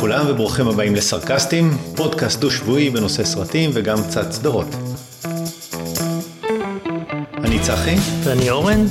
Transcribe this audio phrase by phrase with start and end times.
[0.00, 4.66] לכולם וברוכים הבאים לסרקסטים, פודקאסט דו-שבועי בנושא סרטים וגם קצת סדרות.
[7.44, 7.96] אני צחי.
[8.24, 8.86] ואני אורן.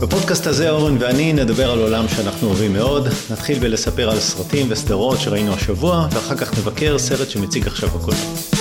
[0.00, 5.20] בפודקאסט הזה אורן ואני נדבר על עולם שאנחנו אוהבים מאוד, נתחיל בלספר על סרטים וסדרות
[5.20, 8.53] שראינו השבוע, ואחר כך נבקר סרט שמציג עכשיו הכל.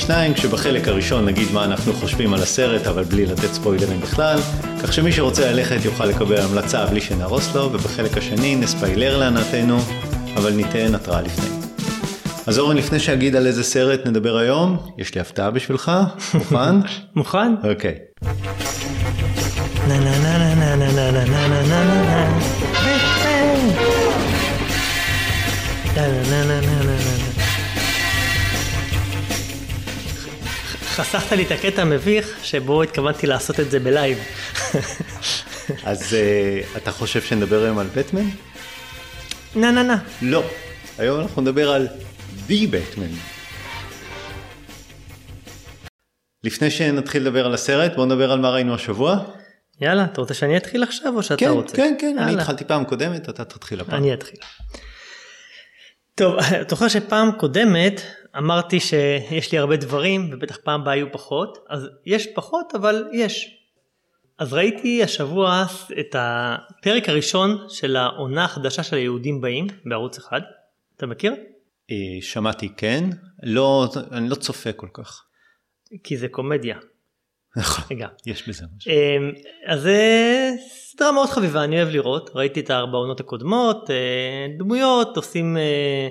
[0.00, 4.38] לשניים, כשבחלק הראשון נגיד מה אנחנו חושבים על הסרט, אבל בלי לתת ספוילרים בכלל,
[4.82, 9.78] כך שמי שרוצה ללכת יוכל לקבל המלצה בלי שנהרוס לו, ובחלק השני נספיילר להנאתנו,
[10.36, 11.46] אבל ניתן התראה לפני.
[12.46, 15.92] אז אורן, לפני שאגיד על איזה סרט נדבר היום, יש לי הפתעה בשבילך,
[16.34, 16.76] מוכן?
[17.16, 17.54] מוכן?
[17.64, 17.94] אוקיי.
[26.28, 26.79] נה
[31.00, 34.18] חסכת לי את הקטע המביך שבו התכוונתי לעשות את זה בלייב.
[35.84, 38.28] אז uh, אתה חושב שנדבר היום על בטמן?
[39.54, 39.98] נה נה נה.
[40.22, 40.42] לא.
[40.98, 41.88] היום אנחנו נדבר על
[42.48, 43.16] The Batman.
[46.44, 49.18] לפני שנתחיל לדבר על הסרט, בואו נדבר על מה ראינו השבוע.
[49.80, 51.76] יאללה, אתה רוצה שאני אתחיל עכשיו או שאתה כן, רוצה?
[51.76, 52.42] כן, כן, אני יאללה.
[52.42, 53.94] התחלתי פעם קודמת, אתה תתחיל הפעם.
[53.94, 54.38] אני אתחיל.
[56.14, 58.00] טוב, אתה זוכר שפעם קודמת
[58.38, 63.56] אמרתי שיש לי הרבה דברים ובטח פעם הבאה יהיו פחות, אז יש פחות אבל יש.
[64.38, 65.64] אז ראיתי השבוע
[66.00, 70.40] את הפרק הראשון של העונה החדשה של היהודים באים בערוץ אחד.
[70.96, 71.34] אתה מכיר?
[71.90, 73.04] אה, שמעתי כן,
[73.42, 75.24] לא, אני לא צופה כל כך.
[76.04, 76.76] כי זה קומדיה.
[77.56, 78.08] נכון, רגע.
[78.26, 78.90] יש בזה משהו.
[78.90, 79.32] אמ,
[79.66, 85.16] אז זה סדרה מאוד חביבה, אני אוהב לראות, ראיתי את הארבע עונות הקודמות, אה, דמויות,
[85.16, 86.08] עושים אה,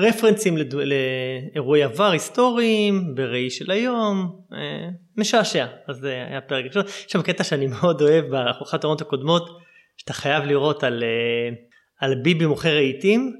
[0.00, 6.82] רפרנסים לד- לאירועי עבר היסטוריים, בראי של היום, אה, משעשע, אז זה היה פרק ראשון,
[6.86, 9.58] יש שם קטע שאני מאוד אוהב באחת העונות הקודמות,
[9.96, 11.54] שאתה חייב לראות על, אה,
[12.00, 13.36] על ביבי מוכר רהיטים,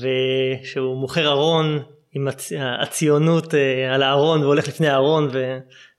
[0.00, 2.52] ושהוא מוכר ארון עם הצ...
[2.80, 5.28] הציונות אה, על הארון והולך לפני הארון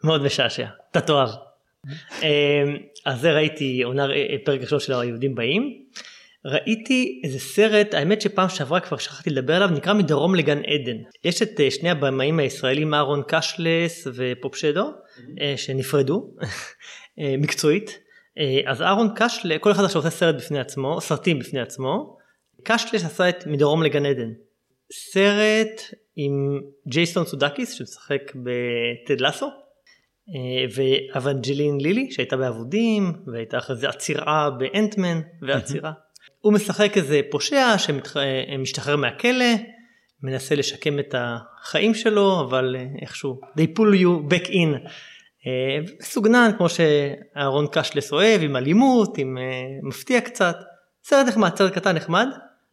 [0.04, 1.30] ומאוד משעשע, אתה תאהב.
[2.24, 2.64] אה,
[3.06, 5.74] אז זה ראיתי עונה אה, פרק ראשון של היהודים באים.
[6.48, 10.98] ראיתי איזה סרט, האמת שפעם שעברה כבר שכחתי לדבר עליו, נקרא מדרום לגן עדן.
[11.24, 14.92] יש את אה, שני הבמאים הישראלים אהרון קשלס ופפושדו,
[15.42, 16.30] אה, שנפרדו
[17.20, 18.00] אה, מקצועית.
[18.66, 22.18] אז אהרון קשלס, כל אחד עכשיו עושה סרט בפני עצמו, סרטים בפני עצמו.
[22.64, 24.30] קשלס עשה את מדרום לגן עדן.
[24.94, 25.82] סרט
[26.16, 29.50] עם ג'ייסון סודקיס שמשחק בטד לאסו.
[30.36, 35.92] אה, ואבנג'לין לילי שהייתה באבודים והייתה אחרי זה הצרעה באנטמן והצרעה.
[36.40, 39.46] הוא משחק איזה פושע שמשתחרר מהכלא,
[40.24, 44.90] מנסה לשקם את החיים שלו אבל אה, איכשהו they pull you back in.
[45.48, 49.44] אה, מסוגנן כמו שאהרון קשלס אוהב עם אלימות עם אה,
[49.84, 50.58] מפתיע קצת.
[51.04, 52.28] סרט נחמד סרט קטן נחמד.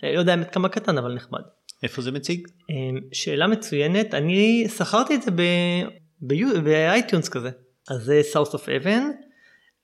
[0.04, 1.40] אה, לא יודע האמת כמה קטן אבל נחמד.
[1.82, 2.48] איפה זה מציג?
[2.70, 2.74] אה,
[3.12, 5.30] שאלה מצוינת אני שכרתי את זה
[6.62, 7.50] ב iTunes כזה
[7.90, 9.02] אז זה South of Heaven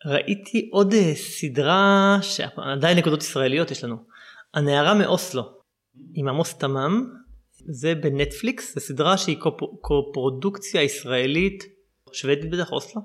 [0.06, 3.96] ראיתי עוד אה, סדרה שעדיין נקודות ישראליות יש לנו.
[4.54, 5.42] הנערה מאוסלו
[6.14, 7.06] עם עמוס תמם.
[7.68, 11.64] זה בנטפליקס זה סדרה שהיא קופ- קופרודוקציה ישראלית
[12.12, 13.02] שוודית בטח אוסלו?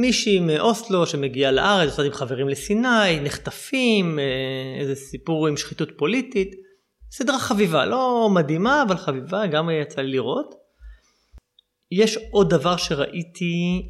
[0.00, 4.24] מישהי מאוסלו שמגיעה לארץ עושה עם חברים לסיני נחטפים אה,
[4.80, 6.54] איזה סיפור עם שחיתות פוליטית.
[7.10, 10.54] סדרה חביבה, לא מדהימה, אבל חביבה, גם יצא לי לראות.
[11.92, 13.88] יש עוד דבר שראיתי,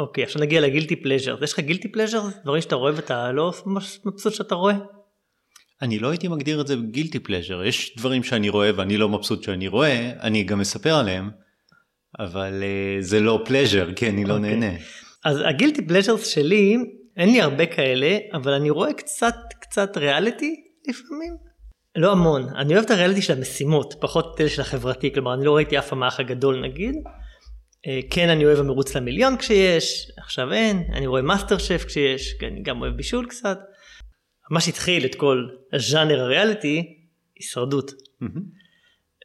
[0.00, 1.44] אוקיי, עכשיו נגיע ל guilty pleasure.
[1.44, 2.22] יש לך guilty pleasure?
[2.42, 4.74] דברים שאתה רואה ואתה לא ממש מבסוט שאתה רואה?
[5.82, 9.42] אני לא הייתי מגדיר את זה guilty pleasure, יש דברים שאני רואה ואני לא מבסוט
[9.42, 11.30] שאני רואה, אני גם מספר עליהם,
[12.18, 14.56] אבל אה, זה לא pleasure, כי אני לא אוקיי.
[14.56, 14.76] נהנה.
[15.24, 16.76] אז ה guilty pleasures שלי,
[17.16, 20.56] אין לי הרבה כאלה, אבל אני רואה קצת קצת ריאליטי
[20.88, 21.36] לפעמים.
[21.96, 25.44] לא המון, אני אוהב את הריאליטי של המשימות, פחות את אלה של החברתי, כלומר אני
[25.44, 26.94] לא ראיתי אף האח הגדול נגיד.
[27.86, 32.46] אה, כן אני אוהב המרוץ למיליון כשיש, עכשיו אין, אני רואה מאסטר שף כשיש, כי
[32.46, 33.58] אני גם אוהב בישול קצת.
[34.50, 36.96] מה שהתחיל את כל הז'אנר הריאליטי,
[37.36, 37.90] הישרדות.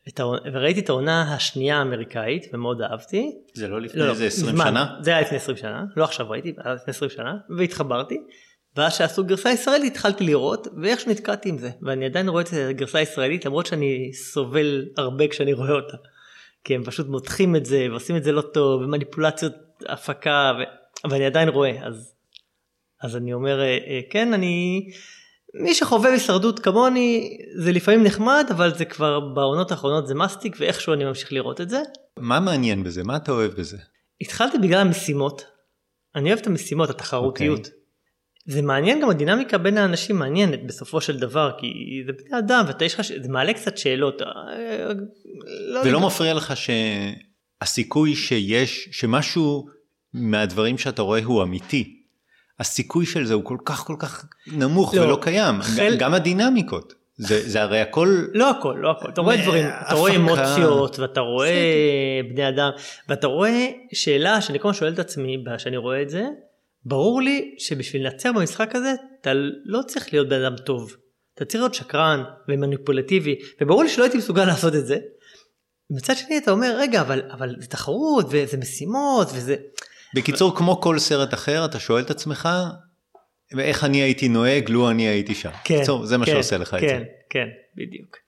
[0.10, 3.32] את העונה- וראיתי את העונה השנייה האמריקאית ומאוד אהבתי.
[3.54, 4.66] זה לא לפני לא, איזה 20 מזמן.
[4.68, 4.96] שנה?
[5.02, 8.18] זה היה לפני 20 שנה, לא עכשיו ראיתי, זה היה לפני 20 שנה, והתחברתי.
[8.78, 11.70] ואז שעשו גרסה ישראלית התחלתי לראות, ואיכשהו נתקעתי עם זה.
[11.82, 15.98] ואני עדיין רואה את הגרסה הישראלית, למרות שאני סובל הרבה כשאני רואה אותה.
[16.66, 19.54] כי הם פשוט מותחים את זה, ועושים את זה לא טוב, ומניפולציות
[19.90, 20.64] הפקה, ו...
[21.04, 22.16] אבל אני עדיין רואה, אז,
[23.04, 24.88] אז אני אומר, אה, אה, כן, אני...
[25.54, 30.94] מי שחובב הישרדות כמוני, זה לפעמים נחמד, אבל זה כבר בעונות האחרונות זה מסטיק, ואיכשהו
[30.94, 31.82] אני ממשיך לראות את זה.
[32.20, 33.04] מה מעניין בזה?
[33.04, 33.78] מה אתה אוהב בזה?
[34.22, 35.46] התחלתי בגלל המשימות,
[36.16, 37.60] אני אוהב את המשימות, התחרותיות.
[37.60, 37.85] אוקיי.
[38.46, 41.68] זה מעניין גם הדינמיקה בין האנשים מעניינת בסופו של דבר כי
[42.06, 44.22] זה בני אדם ואתה יש לך ש- זה מעלה קצת שאלות.
[44.22, 44.28] אה,
[45.74, 46.06] לא ולא יודע.
[46.08, 49.66] מפריע לך שהסיכוי שיש, שמשהו
[50.14, 52.02] מהדברים שאתה רואה הוא אמיתי,
[52.60, 56.94] הסיכוי של זה הוא כל כך כל כך נמוך לא, ולא קיים, חל- גם הדינמיקות,
[57.18, 60.16] זה, זה הרי הכל, לא הכל, לא הכל, אתה רואה מה- דברים, אתה רואה.
[60.16, 61.52] אמוציות ואתה רואה
[62.34, 62.70] בני אדם
[63.10, 66.24] ואתה רואה שאלה שאני כל הזמן שואל את עצמי כשאני רואה את זה,
[66.86, 69.32] ברור לי שבשביל לנצח במשחק הזה אתה
[69.66, 70.96] לא צריך להיות בן אדם טוב,
[71.36, 74.98] אתה צריך להיות שקרן ומניפולטיבי וברור לי שלא הייתי מסוגל לעשות את זה.
[75.90, 79.56] מצד שני אתה אומר רגע אבל אבל זה תחרות וזה משימות וזה
[80.16, 82.50] בקיצור כמו כל סרט אחר אתה שואל את עצמך
[83.60, 86.74] איך אני הייתי נוהג לו אני הייתי שם, כן, בקיצור, זה מה כן, שעושה לך
[86.74, 87.04] את כן, זה.
[87.30, 87.48] כן,
[87.78, 88.25] בדיוק.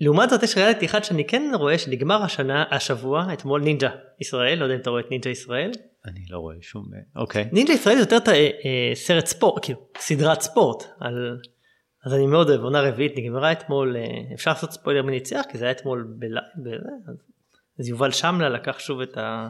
[0.00, 4.64] לעומת זאת יש ריאליטי אחד שאני כן רואה שנגמר השנה, השבוע, אתמול נינג'ה ישראל, לא
[4.64, 5.70] יודע אם אתה רואה את נינג'ה ישראל.
[6.06, 6.84] אני לא רואה שום,
[7.16, 11.38] אוקיי, נינג'ה ישראל יותר ת- אה, אה, סרט ספורט, כאילו סדרת ספורט, על...
[12.06, 15.58] אז אני מאוד אוהב, עונה רביעית נגמרה אתמול, אה, אפשר לעשות ספוילר מי ניצח, כי
[15.58, 16.76] זה היה אתמול בלייב, בזה,
[17.08, 17.16] אז,
[17.80, 19.48] אז יובל שמלה לקח שוב את ה...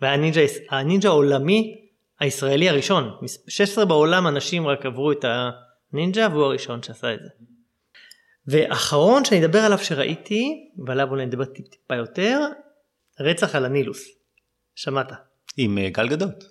[0.00, 1.80] והיה הנינג'ה, הנינג'ה העולמי
[2.20, 3.10] הישראלי הראשון,
[3.48, 5.24] 16 בעולם אנשים רק עברו את
[5.92, 7.28] הנינג'ה והוא הראשון שעשה את זה.
[8.46, 12.40] ואחרון שאני אדבר עליו שראיתי, ועליו אולי נדבר טיפ טיפה יותר,
[13.20, 14.08] רצח על הנילוס.
[14.74, 15.12] שמעת.
[15.56, 16.44] עם אה, גל גדות,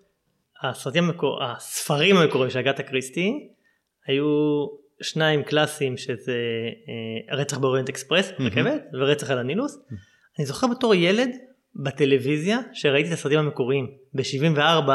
[0.63, 1.43] הסרטים המקור...
[1.43, 3.49] הספרים המקוריים של אגתה קריסטי
[4.07, 4.25] היו
[5.01, 6.37] שניים קלאסיים שזה
[6.89, 9.77] אה, רצח באוריינט אקספרס רכבת ורצח על הנילוס.
[10.39, 11.29] אני זוכר בתור ילד
[11.75, 14.89] בטלוויזיה שראיתי את הסרטים המקוריים ב-74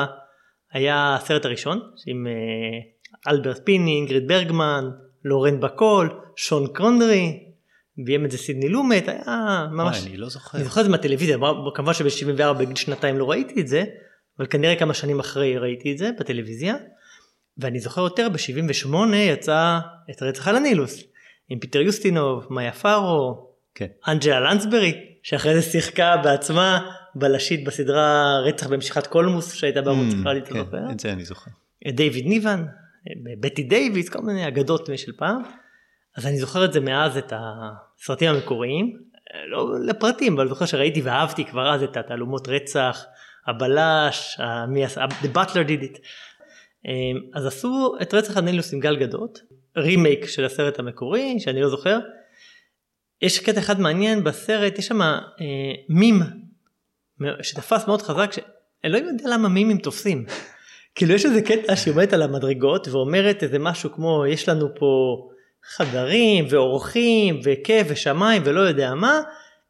[0.73, 4.85] היה הסרט הראשון עם אה, אלברט פיני, אינגריד ברגמן,
[5.25, 7.44] לורן בקול, שון קרונדרי,
[8.05, 9.99] ביים את זה סידני לומט, היה ממש...
[9.99, 11.38] וואי, אני לא זוכר, אני זוכר את זה מהטלוויזיה,
[11.75, 13.85] כמובן שב-74 בגיל שנתיים לא ראיתי את זה,
[14.38, 16.75] אבל כנראה כמה שנים אחרי ראיתי את זה בטלוויזיה,
[17.59, 19.79] ואני זוכר יותר ב-78 יצא
[20.11, 21.03] את רצח על הנילוס,
[21.49, 28.67] עם פיטר יוסטינוב, מאיה פארו, כן, אנג'לה לנסברי, שאחרי זה שיחקה בעצמה בלשית בסדרה רצח
[28.67, 30.25] במשיכת קולמוס שהייתה בערוץ Mm,
[30.71, 30.91] כן?
[30.91, 31.50] את זה אני זוכר,
[31.88, 32.64] דיוויד ניבן,
[33.41, 35.43] בטי דייוויס, כל מיני אגדות של פעם.
[36.17, 38.99] אז אני זוכר את זה מאז את הסרטים המקוריים,
[39.47, 43.05] לא לפרטים, אבל זוכר שראיתי ואהבתי כבר אז את התעלומות רצח,
[43.47, 45.99] הבלש, מי עשה, The Butler did it.
[46.87, 49.43] אמ, אז עשו את רצח הנילוס עם גל גדות,
[49.77, 51.99] רימייק של הסרט המקורי, שאני לא זוכר.
[53.23, 55.17] יש קטע אחד מעניין בסרט, יש שם אה,
[55.89, 56.21] מים
[57.43, 60.27] שתפס מאוד חזק, שאלוהים יודע למה מימים תופסים.
[60.99, 65.17] כאילו יש איזה קטע שהיא עומדת על המדרגות ואומרת איזה משהו כמו יש לנו פה
[65.77, 69.21] חדרים ואורחים וכיף ושמיים ולא יודע מה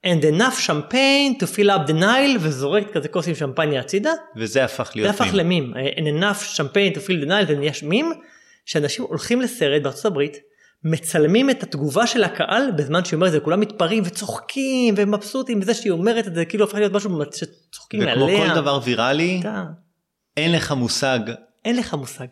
[0.06, 4.64] and enough champagne to fill up the nile וזורקת כזה כוס עם שמפניה הצידה וזה
[4.64, 5.34] הפך זה להיות הפך מים.
[5.36, 8.12] למים and enough champagne to fill the nile זה נהיה מים
[8.64, 10.36] שאנשים הולכים לסרט בארצות הברית
[10.84, 15.74] מצלמים את התגובה של הקהל בזמן שהיא אומרת את זה כולם מתפרעים וצוחקים ומבסוטים בזה
[15.74, 18.48] שהיא אומרת את זה כאילו הפך להיות משהו שצוחקים וכמו עליה.
[18.48, 19.64] כל דבר ויראלי, אתה-
[20.38, 21.18] אין לך מושג
[21.64, 22.26] אין לך מושג.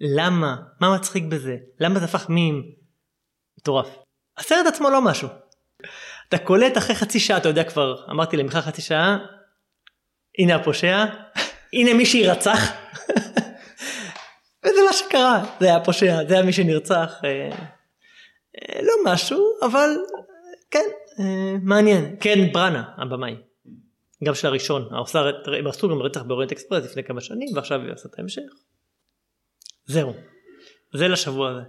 [0.00, 0.56] למה?
[0.80, 1.56] מה מצחיק בזה?
[1.80, 2.62] למה זה הפך מים?
[3.58, 3.88] מטורף.
[4.38, 5.28] הסרט עצמו לא משהו.
[6.28, 9.18] אתה קולט אחרי חצי שעה, אתה יודע כבר, אמרתי למיכל חצי שעה,
[10.38, 11.04] הנה הפושע,
[11.72, 12.72] הנה מי שירצח.
[14.64, 17.20] וזה מה שקרה, זה היה הפושע, זה היה מי שנרצח.
[17.24, 17.50] אה,
[18.58, 19.90] אה, לא משהו, אבל
[20.70, 20.84] כן,
[21.20, 22.16] אה, מעניין.
[22.20, 23.36] כן, בראנה, הבמאי.
[24.24, 25.22] גם של הראשון, העושה,
[25.58, 28.42] הם עשו גם רצח באוריינט אקספרס לפני כמה שנים ועכשיו הוא עושה את ההמשך.
[29.86, 30.14] זהו,
[30.94, 31.60] זה לשבוע הזה.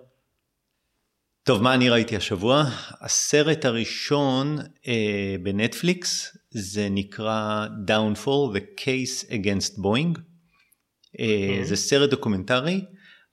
[1.44, 2.63] טוב, מה אני ראיתי השבוע?
[3.01, 10.20] הסרט הראשון אה, בנטפליקס, זה נקרא Downfall, The Case Against Boeing.
[11.20, 11.65] אה, Mhm.
[11.65, 12.86] זה סרט דוקומנטרי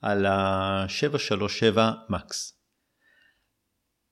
[0.02, 2.52] על ה-737 מקס.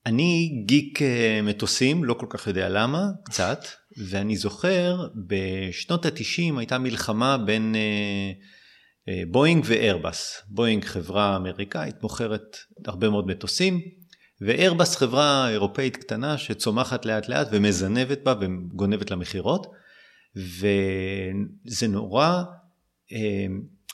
[0.06, 3.64] אני גיק אה, מטוסים, לא כל כך יודע למה, קצת,
[3.96, 8.32] ואני זוכר בשנות ה-90 הייתה מלחמה בין אה,
[9.08, 10.42] אה, בואינג ואיירבס.
[10.48, 13.80] בואינג חברה אמריקאית מוכרת הרבה מאוד מטוסים,
[14.40, 19.66] ואיירבס חברה אירופאית קטנה שצומחת לאט לאט ומזנבת בה וגונבת למכירות,
[20.36, 22.42] וזה נורא
[23.12, 23.46] אה,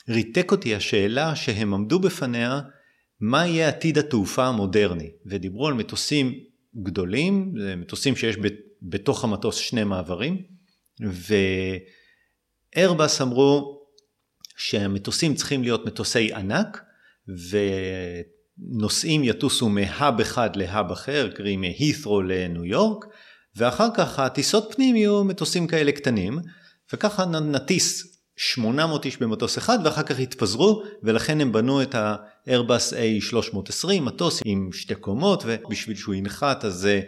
[0.09, 2.61] ריתק אותי השאלה שהם עמדו בפניה,
[3.19, 6.33] מה יהיה עתיד התעופה המודרני, ודיברו על מטוסים
[6.83, 8.37] גדולים, מטוסים שיש
[8.81, 10.41] בתוך המטוס שני מעברים,
[12.75, 13.81] ואיירבס אמרו
[14.57, 16.81] שהמטוסים צריכים להיות מטוסי ענק,
[18.69, 23.05] ונוסעים יטוסו מהאב אחד להאב אחר, קרי מהית'רו לניו יורק,
[23.55, 26.39] ואחר כך הטיסות פנים יהיו מטוסים כאלה קטנים,
[26.93, 34.01] וככה נטיס 800 איש במטוס אחד ואחר כך התפזרו ולכן הם בנו את ה-Airbus A320
[34.01, 36.99] מטוס עם שתי קומות ובשביל שהוא ינחת אז אה,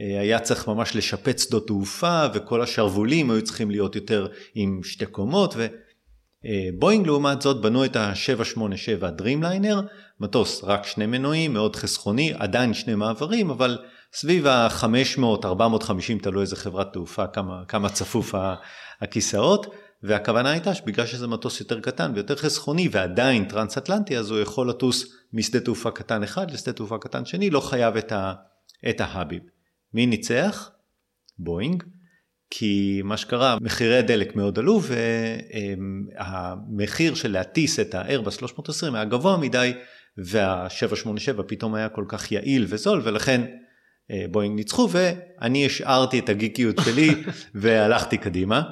[0.00, 5.54] היה צריך ממש לשפץ שדות תעופה וכל השרוולים היו צריכים להיות יותר עם שתי קומות
[6.44, 9.76] ובואינג לעומת זאת בנו את ה-787 Dreamliner
[10.20, 13.78] מטוס רק שני מנועים מאוד חסכוני עדיין שני מעברים אבל
[14.12, 18.34] סביב ה-500-450 תלוי איזה חברת תעופה כמה, כמה צפוף
[19.00, 19.66] הכיסאות
[20.02, 24.68] והכוונה הייתה שבגלל שזה מטוס יותר קטן ויותר חסכוני ועדיין טרנס אטלנטי אז הוא יכול
[24.68, 28.32] לטוס משדה תעופה קטן אחד לשדה תעופה קטן שני לא חייב את, ה,
[28.90, 29.59] את ההאביב.
[29.94, 30.70] מי ניצח?
[31.38, 31.82] בואינג.
[32.50, 34.80] כי מה שקרה מחירי הדלק מאוד עלו
[36.18, 39.72] והמחיר של להטיס את האיירבס 320 היה גבוה מדי
[40.18, 43.40] וה-787 פתאום היה כל כך יעיל וזול ולכן
[44.10, 47.14] אה, בואינג ניצחו ואני השארתי את הגיקיות שלי
[47.54, 48.62] והלכתי קדימה.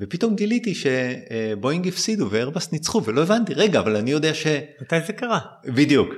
[0.00, 4.46] ופתאום גיליתי שבואינג הפסידו ואיירבס ניצחו ולא הבנתי רגע אבל אני יודע ש...
[4.82, 5.38] מתי זה קרה?
[5.64, 6.08] בדיוק.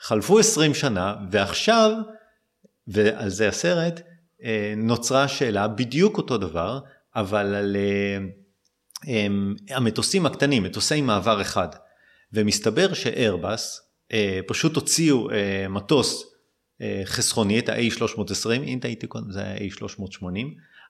[0.00, 1.92] חלפו 20 שנה ועכשיו
[2.86, 4.00] ועל זה הסרט
[4.44, 6.80] אה, נוצרה שאלה בדיוק אותו דבר
[7.16, 9.26] אבל על אה,
[9.76, 11.68] המטוסים הקטנים מטוסי מעבר אחד
[12.32, 13.80] ומסתבר שאיירבס
[14.46, 15.28] פשוט הוציאו
[15.68, 16.24] מטוס
[17.04, 20.24] חסכוני את ה-A320 אם טעיתי קודם זה היה A380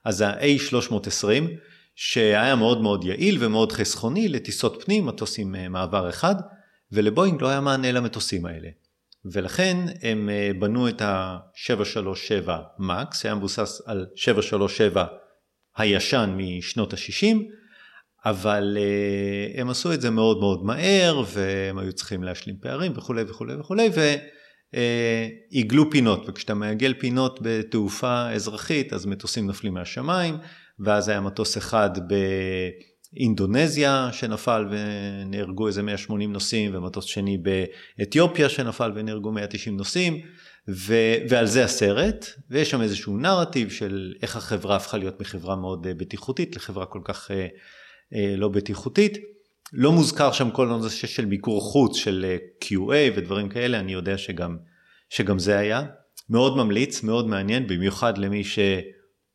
[0.05, 1.47] אז ה-A320
[1.95, 6.35] שהיה מאוד מאוד יעיל ומאוד חסכוני לטיסות פנים, מטוסים אה, מעבר אחד,
[6.91, 8.69] ולבואינג לא היה מענה למטוסים האלה.
[9.31, 12.49] ולכן הם אה, בנו את ה-737
[12.79, 15.05] מקס, שהיה מבוסס על 737
[15.77, 17.37] הישן משנות ה-60,
[18.25, 23.23] אבל אה, הם עשו את זה מאוד מאוד מהר, והם היו צריכים להשלים פערים וכולי
[23.27, 23.89] וכולי וכולי,
[25.53, 30.37] ועיגלו פינות, וכשאתה מעגל פינות בתעופה אזרחית, אז מטוסים נופלים מהשמיים.
[30.79, 31.89] ואז היה מטוס אחד
[33.13, 37.37] באינדונזיה שנפל ונהרגו איזה 180 נוסעים, ומטוס שני
[37.97, 40.21] באתיופיה שנפל ונהרגו 190 נוסעים,
[40.69, 40.95] ו,
[41.29, 45.93] ועל זה הסרט, ויש שם איזשהו נרטיב של איך החברה הפכה להיות מחברה מאוד אה,
[45.93, 47.47] בטיחותית לחברה כל כך אה,
[48.15, 49.17] אה, לא בטיחותית.
[49.73, 54.57] לא מוזכר שם כל הנושא של מיקור חוץ של QA ודברים כאלה, אני יודע שגם,
[55.09, 55.83] שגם זה היה.
[56.29, 58.59] מאוד ממליץ, מאוד מעניין, במיוחד למי ש...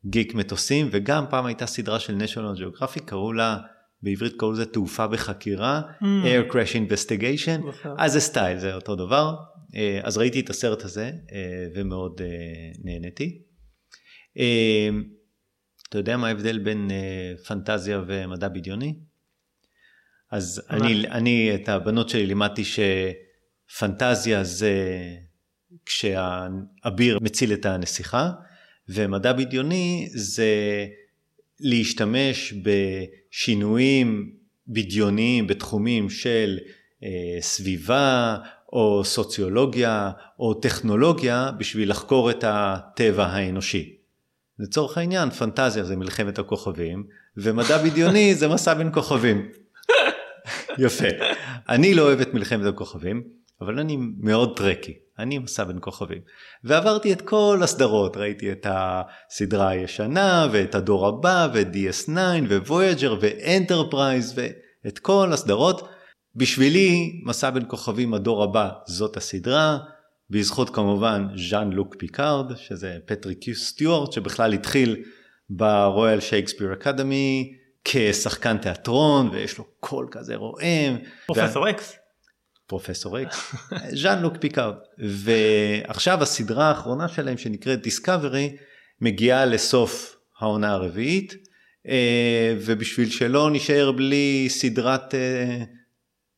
[0.05, 3.57] גיק מטוסים וגם פעם הייתה סדרה של national geographic קראו לה
[4.01, 6.03] בעברית קראו לזה תעופה בחקירה mm.
[6.03, 7.95] air crash investigation נכון.
[7.97, 9.35] אז זה סטייל זה אותו דבר
[9.75, 12.27] אה, אז ראיתי את הסרט הזה אה, ומאוד אה,
[12.83, 13.41] נהניתי.
[15.89, 16.89] אתה יודע מה ההבדל בין
[17.47, 18.99] פנטזיה ומדע בדיוני?
[20.31, 24.73] אז אני, אני את הבנות שלי לימדתי שפנטזיה זה
[25.85, 28.31] כשהאביר מציל את הנסיכה
[28.89, 30.47] ומדע בדיוני זה
[31.59, 34.31] להשתמש בשינויים
[34.67, 36.57] בדיוניים בתחומים של
[37.03, 38.37] אה, סביבה
[38.73, 43.95] או סוציולוגיה או טכנולוגיה בשביל לחקור את הטבע האנושי.
[44.59, 47.03] לצורך העניין פנטזיה זה מלחמת הכוכבים
[47.37, 49.49] ומדע בדיוני זה מסע בין כוכבים.
[50.77, 51.07] יפה.
[51.69, 53.23] אני לא אוהב את מלחמת הכוכבים
[53.61, 54.93] אבל אני מאוד Trekkie.
[55.19, 56.21] אני מסע בין כוכבים.
[56.63, 62.11] ועברתי את כל הסדרות, ראיתי את הסדרה הישנה ואת הדור הבא ואת DS9
[62.67, 64.33] וויג'ר ואנטרפרייז
[64.85, 65.89] ואת כל הסדרות.
[66.35, 69.77] בשבילי מסע בין כוכבים הדור הבא זאת הסדרה,
[70.29, 75.03] בזכות כמובן ז'אן לוק פיקארד שזה פטריק סטיוארט שבכלל התחיל
[75.49, 77.53] ב Royal Shakespeare Academy
[77.85, 80.97] כשחקן תיאטרון ויש לו קול כזה רועם.
[81.25, 81.98] פרופסור אקס.
[82.69, 83.55] פרופסור אקס,
[84.01, 84.75] ז'אן לוק פיקארד.
[84.97, 88.55] ועכשיו הסדרה האחרונה שלהם שנקראת דיסקאברי
[89.01, 91.33] מגיעה לסוף העונה הרביעית
[91.87, 95.13] אה, ובשביל שלא נשאר בלי סדרת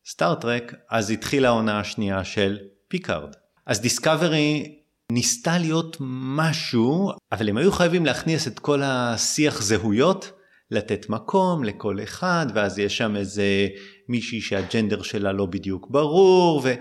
[0.06, 2.58] סטאר-טרק אז התחילה העונה השנייה של
[2.88, 3.36] פיקארד.
[3.66, 4.78] אז דיסקאברי
[5.12, 5.96] ניסתה להיות
[6.36, 10.32] משהו אבל הם היו חייבים להכניס את כל השיח זהויות
[10.72, 13.68] לתת מקום לכל אחד ואז יש שם איזה
[14.08, 16.74] מישהי שהג'נדר שלה לא בדיוק ברור וזה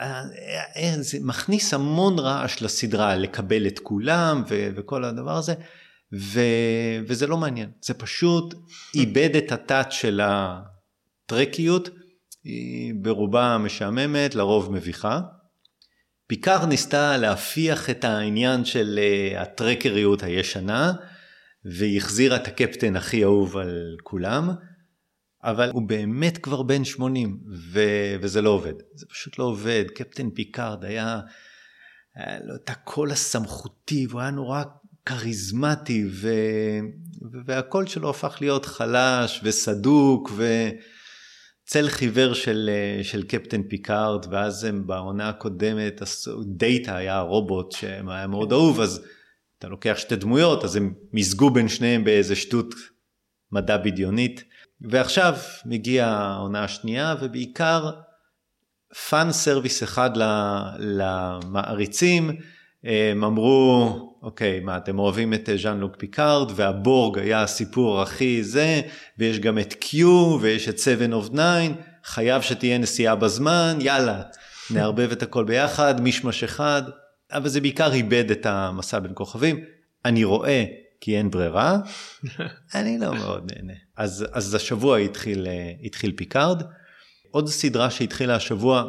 [0.00, 0.22] אה,
[0.76, 4.68] אה, מכניס המון רעש לסדרה לקבל את כולם ו...
[4.76, 5.54] וכל הדבר הזה
[6.18, 6.40] ו...
[7.08, 8.54] וזה לא מעניין זה פשוט
[8.94, 11.88] איבד את הטאט של הטרקיות
[12.44, 15.20] היא ברובה משעממת לרוב מביכה.
[16.26, 20.92] פיקארד ניסתה להפיח את העניין של אה, הטרקיות הישנה
[21.64, 24.50] והיא החזירה את הקפטן הכי אהוב על כולם,
[25.44, 27.40] אבל הוא באמת כבר בן 80
[27.72, 27.80] ו...
[28.20, 31.20] וזה לא עובד, זה פשוט לא עובד, קפטן פיקארד היה,
[32.14, 34.62] היה לו את הקול הסמכותי והוא היה נורא
[35.06, 36.28] כריזמטי ו...
[37.44, 42.70] והקול שלו הפך להיות חלש וסדוק וצל חיוור של,
[43.02, 46.02] של קפטן פיקארד ואז הם בעונה הקודמת
[46.46, 49.04] דאטה היה רובוט שהיה מאוד אהוב אז
[49.60, 52.74] אתה לוקח שתי דמויות אז הם מיזגו בין שניהם באיזה שטות
[53.52, 54.44] מדע בדיונית.
[54.80, 57.90] ועכשיו מגיעה העונה השנייה ובעיקר
[59.08, 60.10] fan service אחד
[60.78, 62.30] למעריצים.
[62.84, 68.80] הם אמרו אוקיי מה אתם אוהבים את ז'אן לוק פיקארד והבורג היה הסיפור הכי זה
[69.18, 71.40] ויש גם את קיו ויש את 7 of 9
[72.04, 74.22] חייב שתהיה נסיעה בזמן יאללה
[74.70, 76.82] נערבב את הכל ביחד מישמש אחד
[77.30, 79.64] אבל זה בעיקר איבד את המסע בין כוכבים.
[80.04, 80.64] אני רואה
[81.00, 81.78] כי אין ברירה
[82.74, 83.72] אני לא מאוד נהנה.
[83.96, 85.46] אז אז השבוע התחיל
[85.84, 86.62] התחיל פיקארד.
[87.30, 88.84] עוד סדרה שהתחילה השבוע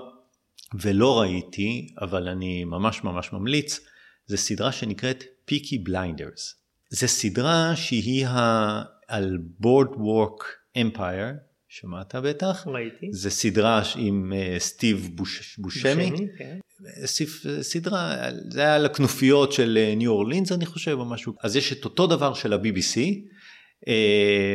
[0.73, 3.79] ולא ראיתי, אבל אני ממש ממש ממליץ,
[4.25, 6.55] זה סדרה שנקראת פיקי בליינדרס.
[6.89, 8.81] זה סדרה שהיא ה...
[9.07, 10.43] על בורדווק
[10.81, 11.27] אמפייר,
[11.73, 12.67] שמעת בטח?
[12.67, 13.07] ראיתי.
[13.11, 15.59] זה סדרה עם אה, סטיב בוש...
[15.59, 16.09] בושמי.
[16.09, 16.59] בושמי, כן.
[17.05, 21.33] סיף, סדרה, זה היה על הכנופיות של ניו אורלינס אני חושב או משהו.
[21.43, 22.99] אז יש את אותו דבר של ה-BBC.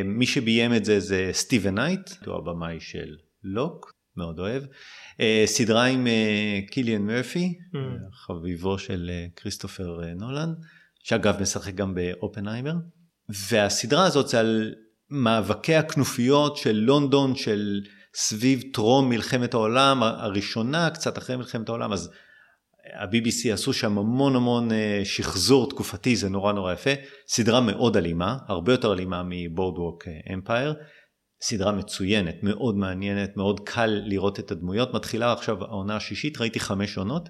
[0.05, 4.63] מי שביים את זה זה סטיבן נייט, הוא הבמאי של לוק, מאוד אוהב.
[5.19, 7.77] אה, סדרה עם אה, קיליאן מרפי, mm.
[8.13, 10.53] חביבו של אה, כריסטופר נולן,
[11.03, 12.73] שאגב משחק גם באופנהיימר.
[13.49, 14.75] והסדרה הזאת זה על
[15.09, 17.81] מאבקי הכנופיות של לונדון של
[18.15, 22.09] סביב טרום מלחמת העולם הראשונה, קצת אחרי מלחמת העולם, אז
[22.99, 24.69] ה-BBC עשו שם המון המון
[25.03, 26.89] שחזור תקופתי, זה נורא נורא יפה.
[27.27, 30.73] סדרה מאוד אלימה, הרבה יותר אלימה מבורדווק אמפייר.
[31.41, 34.93] סדרה מצוינת, מאוד מעניינת, מאוד קל לראות את הדמויות.
[34.93, 37.29] מתחילה עכשיו העונה השישית, ראיתי חמש עונות.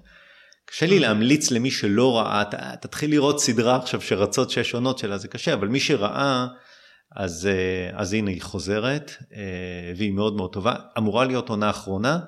[0.66, 2.44] קשה לי להמליץ למי שלא ראה,
[2.80, 6.46] תתחיל לראות סדרה עכשיו שרצות שש עונות שלה, זה קשה, אבל מי שראה,
[7.16, 10.74] אז, אה, אז הנה היא חוזרת, אה, והיא מאוד מאוד טובה.
[10.98, 12.20] אמורה להיות עונה אחרונה,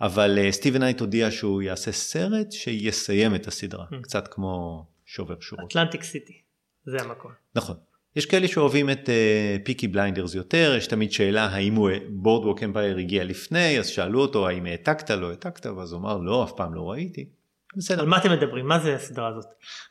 [0.00, 4.02] אבל אה, סטיבן נייט הודיע שהוא יעשה סרט שיסיים את הסדרה, mm.
[4.02, 5.70] קצת כמו שובר שורות.
[5.70, 6.40] אטלנטיק סיטי,
[6.86, 7.30] זה המקום.
[7.54, 7.76] נכון.
[8.16, 9.08] יש כאלה שאוהבים את
[9.64, 14.20] פיקי אה, בליינדרס יותר, יש תמיד שאלה האם הוא בורדווק אמפייר הגיע לפני, אז שאלו
[14.20, 17.28] אותו האם העתקת, לא העתקת, ואז הוא אמר לא, אף פעם לא ראיתי.
[17.76, 18.00] בסדר.
[18.00, 18.68] על מה אתם מדברים?
[18.68, 19.46] מה זה הסדרה הזאת?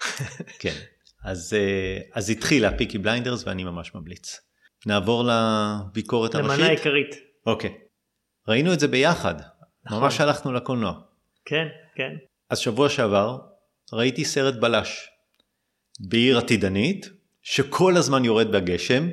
[0.62, 0.76] כן,
[1.24, 4.40] אז, uh, אז התחילה פיקי בליינדרס ואני ממש ממליץ.
[4.86, 6.52] נעבור לביקורת הראשית.
[6.52, 7.16] למנה העיקרית.
[7.46, 7.74] אוקיי.
[8.48, 9.36] ראינו את זה ביחד,
[9.86, 10.04] נכון.
[10.04, 10.94] ממש הלכנו לקולנוע.
[11.46, 12.12] כן, כן.
[12.50, 13.38] אז שבוע שעבר
[13.94, 15.08] ראיתי סרט בלש.
[16.10, 17.10] בעיר עתידנית,
[17.42, 19.10] שכל הזמן יורד בגשם,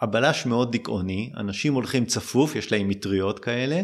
[0.00, 3.80] הבלש מאוד דיכאוני, אנשים הולכים צפוף, יש להם מטריות כאלה,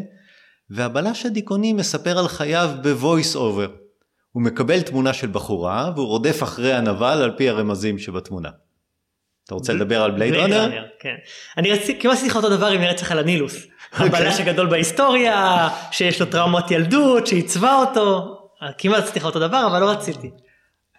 [0.70, 3.83] והבלש הדיכאוני מספר על חייו ב voice over.
[4.34, 8.48] הוא מקבל תמונה של בחורה והוא רודף אחרי הנבל על פי הרמזים שבתמונה.
[9.44, 10.84] אתה רוצה לדבר על בלייד ראנר?
[11.00, 11.14] כן.
[11.56, 13.56] אני רציתי, כמעט עשיתי לך אותו דבר עם רצח על הנילוס.
[13.92, 14.06] אוקיי.
[14.06, 18.38] הבלש הגדול בהיסטוריה, שיש לו טראומות ילדות, שעיצבה אותו.
[18.78, 20.30] כמעט עשיתי לך אותו דבר, אבל לא רציתי.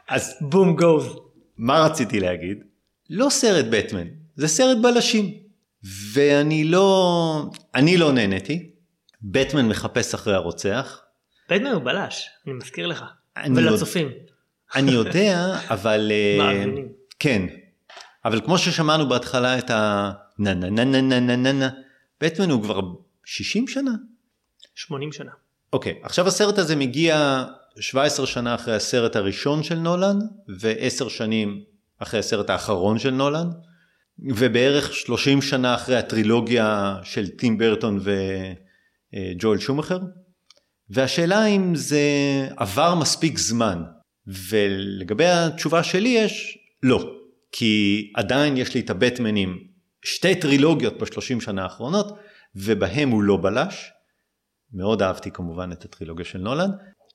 [0.08, 1.19] אז בום גוז.
[1.58, 2.58] מה רציתי להגיד?
[3.10, 5.34] לא סרט בטמן, זה סרט בלשים.
[6.13, 7.45] ואני לא,
[7.76, 8.69] אני לא נהניתי.
[9.21, 11.02] בטמן מחפש אחרי הרוצח.
[11.50, 13.06] בטמן הוא בלש, אני מזכיר לך.
[13.56, 14.08] ולצופים.
[14.76, 16.12] אני יודע, אבל...
[16.38, 16.88] מאמינים.
[17.19, 17.41] כן.
[18.26, 20.12] אבל כמו ששמענו בהתחלה את ה...
[20.39, 21.69] נה נה נה נה נה נה נה נה,
[22.21, 22.82] בטמן הוא כבר
[23.26, 23.91] 60 שנה?
[24.76, 25.32] 80 שנה.
[25.74, 27.43] אוקיי, עכשיו הסרט הזה מגיע
[27.80, 30.19] 17 שנה אחרי הסרט הראשון של נולן,
[30.62, 31.62] ו-10 שנים
[32.00, 33.48] אחרי הסרט האחרון של נולן,
[34.19, 40.00] ובערך 30 שנה אחרי הטרילוגיה של טים ברטון וג'ואל שומאחר,
[40.89, 42.00] והשאלה אם זה
[42.58, 43.84] עבר מספיק זמן,
[44.28, 47.15] ולגבי התשובה שלי יש לא,
[47.52, 49.60] כי עדיין יש לי את הבטמנים,
[50.06, 52.19] שתי טרילוגיות בשלושים שנה האחרונות,
[52.56, 53.91] ובהם הוא לא בלש.
[54.74, 56.69] מאוד אהבתי כמובן את הטרילוגיה של נולן,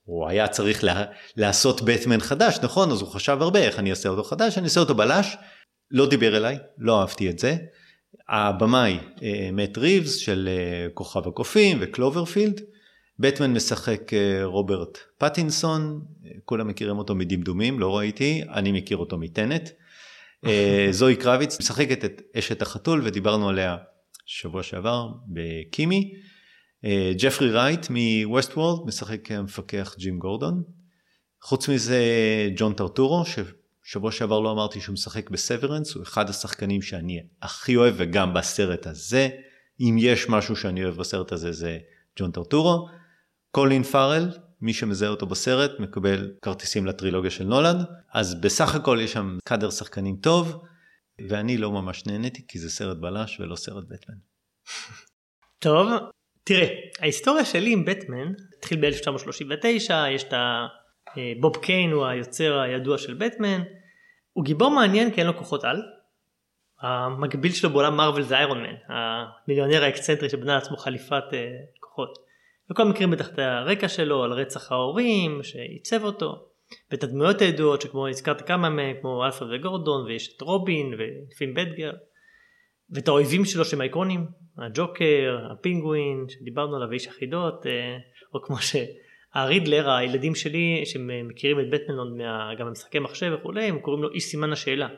[0.05, 1.05] הוא היה צריך לה,
[1.37, 2.91] לעשות בטמן חדש, נכון?
[2.91, 4.59] אז הוא חשב הרבה, איך אני אעשה אותו חדש?
[4.59, 5.37] אני אעשה אותו בלש.
[5.91, 7.57] לא דיבר אליי, לא אהבתי את זה.
[8.29, 8.99] הבמאי
[9.53, 12.61] מאט אה, ריבס של אה, כוכב הקופים וקלוברפילד.
[13.21, 16.05] בטמן משחק אה, רוברט פטינסון,
[16.45, 19.71] כולם מכירים אותו מדמדומים, לא ראיתי, אני מכיר אותו מטנט.
[20.91, 23.77] זוהי קרביץ משחקת את אשת החתול ודיברנו עליה
[24.27, 26.15] שבוע שעבר בקימי.
[26.85, 30.63] אה, ג'פרי רייט מווסטוורלד משחק כמפקח ג'ים גורדון.
[31.43, 32.01] חוץ מזה
[32.57, 37.95] ג'ון טרטורו ששבוע שעבר לא אמרתי שהוא משחק בסברנס הוא אחד השחקנים שאני הכי אוהב
[37.97, 39.29] וגם בסרט הזה
[39.81, 41.79] אם יש משהו שאני אוהב בסרט הזה זה
[42.19, 43.00] ג'ון טרטורו.
[43.51, 44.29] קולין פארל
[44.61, 47.77] מי שמזהה אותו בסרט מקבל כרטיסים לטרילוגיה של נולאן,
[48.13, 50.65] אז בסך הכל יש שם קאדר שחקנים טוב,
[51.29, 54.15] ואני לא ממש נהניתי כי זה סרט בלש ולא סרט בטמן.
[55.65, 55.89] טוב,
[56.45, 56.69] תראה,
[57.01, 60.33] ההיסטוריה שלי עם בטמן התחיל ב-1939, יש את.
[60.33, 63.63] אה, בוב קיין הוא היוצר הידוע של בטמן,
[64.33, 65.83] הוא גיבור מעניין כי אין לו כוחות על.
[66.83, 71.35] המקביל שלו בעולם מרוויל זה איירון מן, המיליונר האקצנטרי שבנה לעצמו חליפת uh,
[71.81, 72.30] כוחות.
[72.71, 76.49] וכל מכירים בטח את הרקע שלו על רצח ההורים שעיצב אותו,
[76.91, 81.93] ואת הדמויות הידועות שכמו הזכרת כמה מהם כמו אלפרד וגורדון ויש את רובין ולפעמים בדגר,
[82.91, 84.27] ואת האויבים שלו שהם האיקונים,
[84.59, 87.69] הג'וקר, הפינגווין שדיברנו עליו איש החידות, uh,
[88.35, 94.03] או כמו שהרידלר הילדים שלי שמכירים את בטמן מה, גם במשחקי מחשב וכולי הם קוראים
[94.03, 94.89] לו איש סימן השאלה.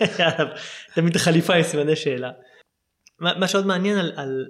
[0.94, 2.30] תמיד חליפה עם סימני שאלה.
[3.22, 4.46] מה שעוד מעניין על, על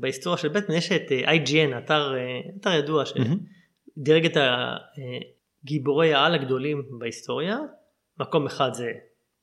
[0.00, 4.36] בהיסטוריה של בטמן יש את אה, IGN אתר, אה, אתר ידוע שדירג את
[5.64, 7.58] הגיבורי העל הגדולים בהיסטוריה
[8.20, 8.92] מקום אחד זה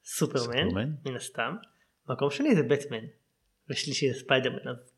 [0.06, 1.56] סופרמן, סופרמן מן הסתם
[2.10, 3.06] מקום שני זה בטמן
[3.70, 4.94] ושלישי זה ספיידרמן אז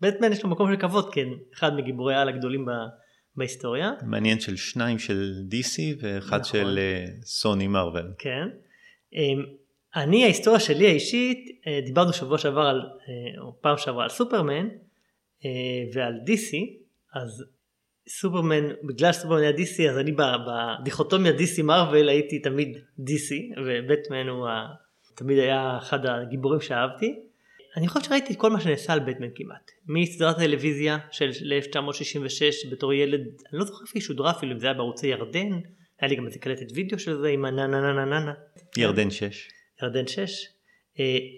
[0.00, 2.66] בטמן יש לו מקום של כבוד כן אחד מגיבורי העל הגדולים
[3.36, 3.92] בהיסטוריה.
[4.06, 6.52] מעניין של שניים של DC ואחד נכון.
[6.52, 8.06] של אה, סוני מרוויל.
[8.18, 8.48] כן.
[9.96, 14.68] אני ההיסטוריה שלי האישית אה, דיברנו שבוע שעבר על אה, או פעם שעברה על סופרמן
[15.44, 15.50] אה,
[15.94, 16.56] ועל DC
[17.14, 17.44] אז
[18.08, 24.48] סופרמן בגלל סופרמן היה DC אז אני בדיכוטומיה DC מרוויל הייתי תמיד DC ובטמן הוא
[24.48, 24.66] ה...
[25.14, 27.20] תמיד היה אחד הגיבורים שאהבתי.
[27.76, 33.20] אני חושב שראיתי כל מה שנעשה על בטמן כמעט מסדרת הטלוויזיה של 1966 בתור ילד
[33.20, 35.50] אני לא זוכר איפה היא שודרה אפילו אם זה היה בערוצי ירדן
[36.00, 38.32] היה לי גם איזה קלטת וידאו של זה עם הנה נה נה נה נה נה.
[38.76, 39.48] ירדן 6.
[39.82, 40.46] ירדן 6.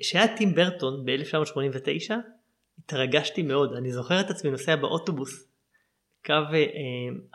[0.02, 2.12] שהיה טים ברטון ב-1989
[2.78, 5.52] התרגשתי מאוד אני זוכר את עצמי נוסע באוטובוס
[6.26, 6.35] קו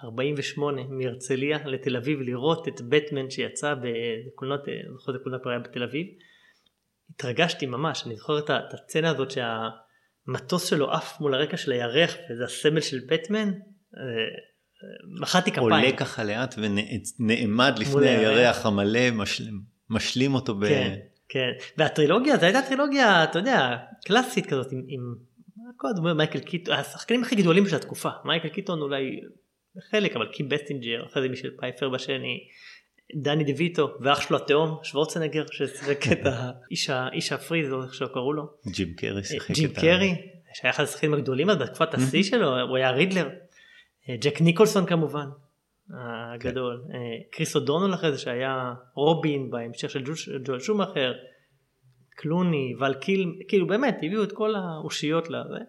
[0.03, 5.51] 48 אה, מהרצליה לתל אביב לראות את בטמן שיצא בקולנות, אני זוכר את הקולנות כבר
[5.51, 6.07] היה בתל אביב.
[7.15, 12.43] התרגשתי ממש אני זוכר את הסצנה הזאת שהמטוס שלו עף מול הרקע של הירח וזה
[12.43, 13.49] הסמל של בטמן.
[13.49, 14.01] אה,
[15.21, 15.71] מחאתי כפיים.
[15.71, 20.67] עולה ככה לאט ונעמד לפני הירח המלא, משלים, משלים אותו ב...
[20.67, 20.95] כן,
[21.29, 21.49] כן.
[21.77, 25.15] והטרילוגיה, זו הייתה טרילוגיה, אתה יודע, קלאסית כזאת, עם, עם
[25.77, 29.19] כל הדמויות, מייקל קיטון, השחקנים הכי גדולים של התקופה, מייקל קיטון אולי
[29.91, 32.39] חלק, אבל קים בסטינג'ר, אחרי זה מישל פפייפר בשני,
[33.15, 38.07] דני דה ויטו, ואח שלו התאום, שוורצנגר, ששיחק את האיש ה freeze, או איך שלא
[38.07, 38.43] קראו לו.
[38.67, 39.59] ג'ים קרי שיחק את ה...
[39.59, 40.15] ג'ים קרי,
[40.53, 43.29] שהיה אחד השחקנים הגדולים אז בתקופת השיא שלו, הוא היה רידלר.
[44.09, 45.25] אה, ג'ק ניקולסון כמובן
[45.89, 46.97] הגדול, כן.
[47.31, 50.03] קריס אודונול אחרי זה שהיה רובין בהמשך של
[50.43, 51.13] ג'ואל שומאכר,
[52.09, 55.59] קלוני, ואל קילמר, כאילו באמת הביאו את כל האושיות לזה.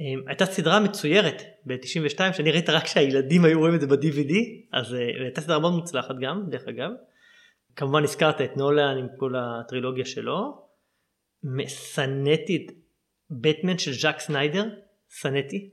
[0.00, 4.34] אה, הייתה סדרה מצוירת ב-92 שאני ראיתי רק כשהילדים היו רואים את זה ב-DVD
[4.72, 6.90] אז הייתה סדרה מאוד מוצלחת גם דרך אגב.
[7.76, 10.64] כמובן הזכרת את נולן עם כל הטרילוגיה שלו.
[11.66, 12.74] שנאתי את
[13.30, 14.64] בטמן של ז'אק סניידר,
[15.08, 15.70] שנאתי.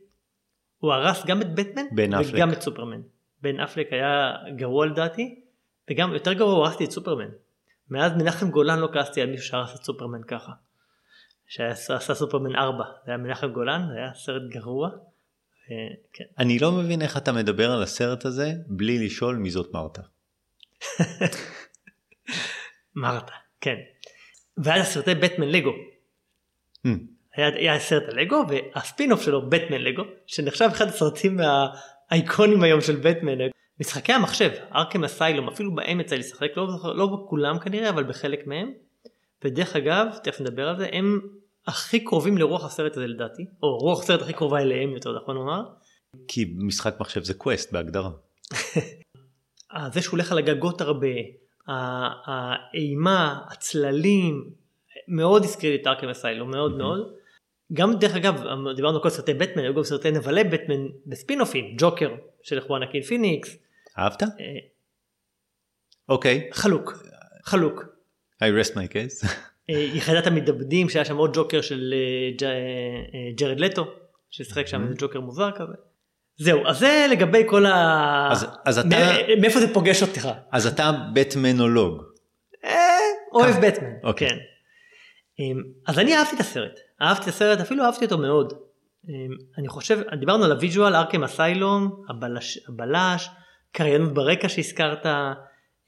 [0.78, 2.58] הוא הרס גם את בטמן וגם אפלק.
[2.58, 3.02] את סופרמן.
[3.42, 5.42] בן אפלק היה גרוע לדעתי
[5.90, 7.30] וגם יותר גרוע הרסתי את סופרמן.
[7.90, 10.52] מאז מנחם גולן לא כעסתי על מישהו שהרס את סופרמן ככה.
[11.48, 14.90] שעשה סופרמן 4 זה היה מנחם גולן זה היה סרט גרוע.
[14.90, 15.74] ו...
[16.14, 16.24] כן.
[16.40, 20.02] אני לא מבין איך אתה מדבר על הסרט הזה בלי לשאול מי זאת מרתה.
[22.96, 23.76] מרתה כן.
[24.58, 25.72] ואז סרטי בטמן לגו.
[26.88, 26.90] Hmm.
[27.36, 31.40] היה, היה סרט הלגו והספינוף שלו בטמן לגו שנחשב אחד הסרטים
[32.12, 33.38] האייקונים היום של בטמן
[33.80, 38.72] משחקי המחשב ארקם אסיילום אפילו בהם יצא לשחק לא, לא בכולם כנראה אבל בחלק מהם
[39.44, 41.20] ודרך אגב תכף נדבר על זה הם
[41.68, 45.62] הכי קרובים לרוח הסרט הזה לדעתי או רוח הסרט הכי קרובה אליהם יותר נכון לומר.
[46.28, 48.10] כי משחק מחשב זה quest בהגדרה.
[49.94, 51.08] זה שהוא הולך על הגגות הרבה
[51.68, 54.50] האימה הצללים
[55.08, 57.14] מאוד הזכיר לי את Arkham Asylum מאוד מאוד.
[57.74, 58.44] גם דרך אגב
[58.76, 62.10] דיברנו על כל סרטי בטמן היו גם סרטי נבלי בטמן בספינופים ג'וקר
[62.44, 63.58] של חואקין פיניקס.
[64.00, 64.24] אהבת?
[64.24, 64.28] אה,
[66.10, 66.50] אוקיי.
[66.54, 67.04] חלוק
[67.44, 67.86] חלוק.
[68.44, 69.28] I rest my case.
[69.70, 71.94] אה, יחידת המתאבדים שהיה שם עוד ג'וקר של
[72.42, 73.86] אה, ג'רד לטו
[74.30, 75.74] ששיחק שם איזה ג'וקר מוזר כזה.
[76.38, 78.30] זהו אז זה לגבי כל ה...
[78.32, 78.88] אז, אז אתה...
[79.42, 80.30] מאיפה זה פוגש אותך?
[80.52, 82.04] אז אתה בטמנולוג.
[83.34, 83.94] אוהב בטמן.
[84.04, 84.30] אוקיי.
[84.30, 84.38] כן.
[85.88, 86.80] אז אני אהבתי את הסרט.
[87.02, 88.54] אהבתי את הסרט, אפילו אהבתי אותו מאוד.
[89.10, 89.14] אמ,
[89.58, 93.30] אני חושב, דיברנו על ה visual, Arkham Asylum, הבלש, הבלש,
[93.72, 95.34] קריינות ברקע שהזכרת, אה,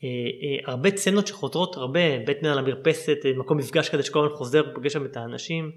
[0.04, 4.64] אה, הרבה צנות שחותרות הרבה, בטמן על המרפסת, אה, מקום מפגש כזה שכל הזמן חוזר
[4.72, 5.72] ופוגש שם את האנשים.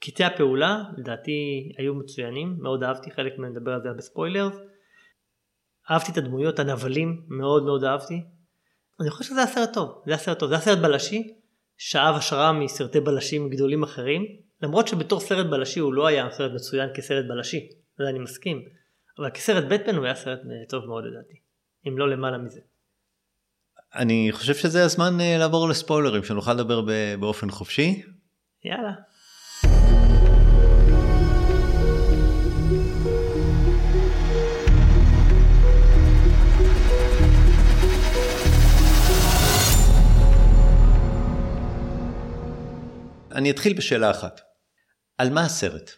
[0.00, 4.48] קטעי הפעולה לדעתי היו מצוינים, מאוד אהבתי, חלק מהם נדבר על זה בספוילר.
[5.90, 8.22] אהבתי את הדמויות, הנבלים, מאוד מאוד אהבתי.
[9.00, 11.22] אני חושב שזה היה סרט טוב, זה היה סרט טוב, זה היה סרט בלשי,
[11.78, 14.22] שאב השראה מסרטי בלשים גדולים אחרים,
[14.62, 17.68] למרות שבתור סרט בלשי הוא לא היה סרט מצוין כסרט בלשי,
[17.98, 18.62] זה אני מסכים,
[19.18, 21.34] אבל כסרט בטמן הוא היה סרט אה, טוב מאוד לדעתי,
[21.88, 22.60] אם לא למעלה מזה.
[23.94, 26.80] אני חושב שזה הזמן אה, לעבור לספוילרים, שנוכל לדבר
[27.20, 28.02] באופן חופשי.
[28.64, 28.92] יאללה.
[43.32, 44.47] אני אתחיל בשאלה אחת.
[45.18, 45.90] על מה הסרט?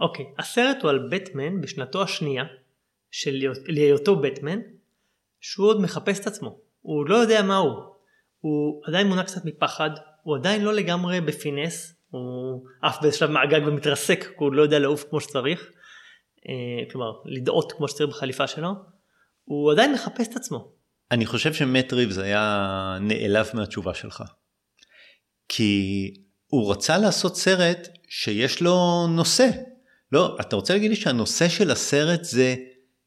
[0.00, 2.44] אוקיי, okay, הסרט הוא על בטמן בשנתו השנייה
[3.10, 3.34] של
[3.66, 4.58] היותו בטמן,
[5.40, 6.58] שהוא עוד מחפש את עצמו.
[6.80, 7.72] הוא לא יודע מה הוא.
[8.40, 9.90] הוא עדיין מונע קצת מפחד,
[10.22, 15.04] הוא עדיין לא לגמרי בפינס, הוא עף בשלב מהגג ומתרסק, כי הוא לא יודע לעוף
[15.10, 15.70] כמו שצריך,
[16.48, 18.68] אה, כלומר לדאות כמו שצריך בחליפה שלו,
[19.44, 20.72] הוא עדיין מחפש את עצמו.
[21.10, 24.22] אני חושב שמט ריבס היה נעלב מהתשובה שלך.
[25.48, 26.12] כי
[26.50, 29.48] הוא רצה לעשות סרט שיש לו נושא.
[30.12, 32.54] לא, אתה רוצה להגיד לי שהנושא של הסרט זה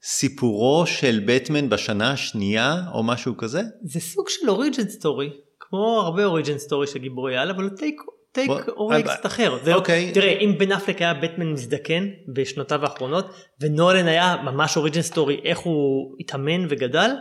[0.03, 3.61] סיפורו של בטמן בשנה השנייה או משהו כזה?
[3.83, 5.29] זה סוג של origin story,
[5.59, 9.57] כמו הרבה origin story של גיבורי על, אבל take take קצת אחר.
[9.63, 10.11] זה אוקיי.
[10.13, 13.25] תראה, אם בן אפלק היה בטמן מזדקן בשנותיו האחרונות,
[13.61, 17.11] ונולן היה ממש origin story, איך הוא התאמן וגדל,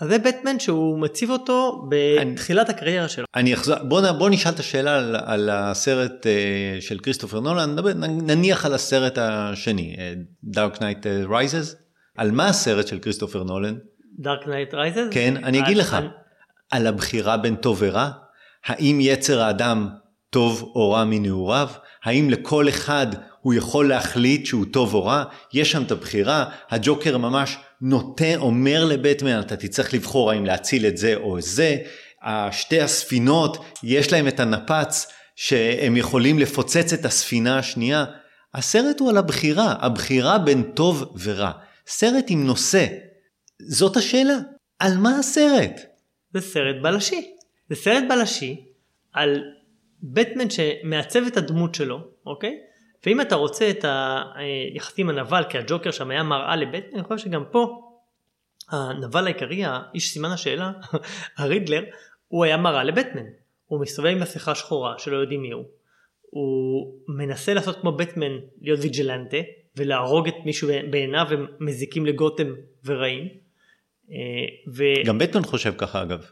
[0.00, 3.24] אז זה בטמן שהוא מציב אותו בתחילת אני, הקריירה שלו.
[3.34, 7.76] אני אחזור, בוא, בוא נשאל את השאלה על, על הסרט uh, של כריסטופר נולן,
[8.22, 9.96] נניח על הסרט השני,
[10.44, 11.76] Dark Knight Rises,
[12.16, 13.74] על מה הסרט של כריסטופר נולן?
[14.18, 15.08] Dark Knight Rises?
[15.10, 15.96] כן, אני אגיד לך,
[16.70, 18.10] על הבחירה בין טוב ורע,
[18.66, 19.88] האם יצר האדם
[20.30, 21.68] טוב או רע מנעוריו,
[22.04, 23.06] האם לכל אחד
[23.40, 28.84] הוא יכול להחליט שהוא טוב או רע, יש שם את הבחירה, הג'וקר ממש נוטה, אומר
[28.84, 31.76] לבטמן, אתה תצטרך לבחור האם להציל את זה או את זה,
[32.50, 38.04] שתי הספינות, יש להם את הנפץ שהם יכולים לפוצץ את הספינה השנייה.
[38.54, 41.50] הסרט הוא על הבחירה, הבחירה בין טוב ורע.
[41.86, 42.86] סרט עם נושא.
[43.62, 44.36] זאת השאלה,
[44.78, 45.80] על מה הסרט?
[46.34, 47.30] זה סרט בלשי.
[47.70, 48.64] זה סרט בלשי
[49.12, 49.44] על
[50.02, 52.54] בטמן שמעצב את הדמות שלו, אוקיי?
[53.06, 53.84] ואם אתה רוצה את
[54.34, 57.90] היחסים הנבל, כי הג'וקר שם היה מראה לבטמן, אני חושב שגם פה
[58.70, 60.72] הנבל העיקרי, האיש סימן השאלה,
[61.38, 61.84] הרידלר,
[62.28, 63.24] הוא היה מראה לבטמן.
[63.66, 65.64] הוא מסתובב עם מסכה שחורה שלא יודעים מי הוא.
[66.20, 69.36] הוא מנסה לעשות כמו בטמן, להיות ויג'לנטה,
[69.76, 73.28] ולהרוג את מישהו בעיניו ומזיקים לגותם ורעים.
[74.10, 74.16] אה,
[74.74, 74.84] ו...
[75.04, 76.30] גם בטמן חושב ככה אגב.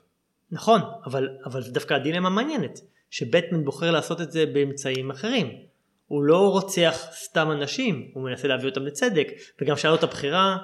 [0.51, 5.68] נכון, אבל, אבל זה דווקא הדילמה מעניינת, שבטמן בוחר לעשות את זה באמצעים אחרים.
[6.09, 9.29] הוא לא רוצח סתם אנשים, הוא מנסה להביא אותם לצדק,
[9.61, 10.57] וגם שהיה לו את הבחירה,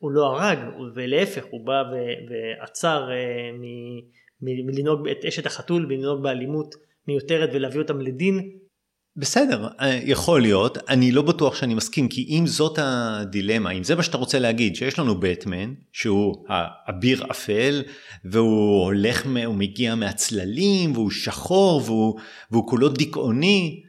[0.00, 0.58] הוא לא הרג,
[0.94, 1.82] ולהפך, הוא בא
[2.28, 3.50] ועצר אה,
[4.42, 6.74] מלנהוג את אשת החתול, מלנהוג באלימות
[7.08, 8.50] מיותרת ולהביא אותם לדין.
[9.16, 13.94] בסדר, אה, יכול להיות, אני לא בטוח שאני מסכים, כי אם זאת הדילמה, אם זה
[13.94, 17.82] מה שאתה רוצה להגיד, שיש לנו בטמן, שהוא האביר אפל,
[18.24, 23.82] והוא הולך, הוא מגיע מהצללים, והוא שחור, והוא, והוא כולו דיכאוני,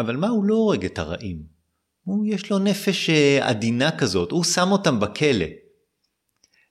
[0.00, 1.42] אבל מה הוא לא הורג את הרעים?
[2.04, 5.46] הוא יש לו נפש אה, עדינה כזאת, הוא שם אותם בכלא.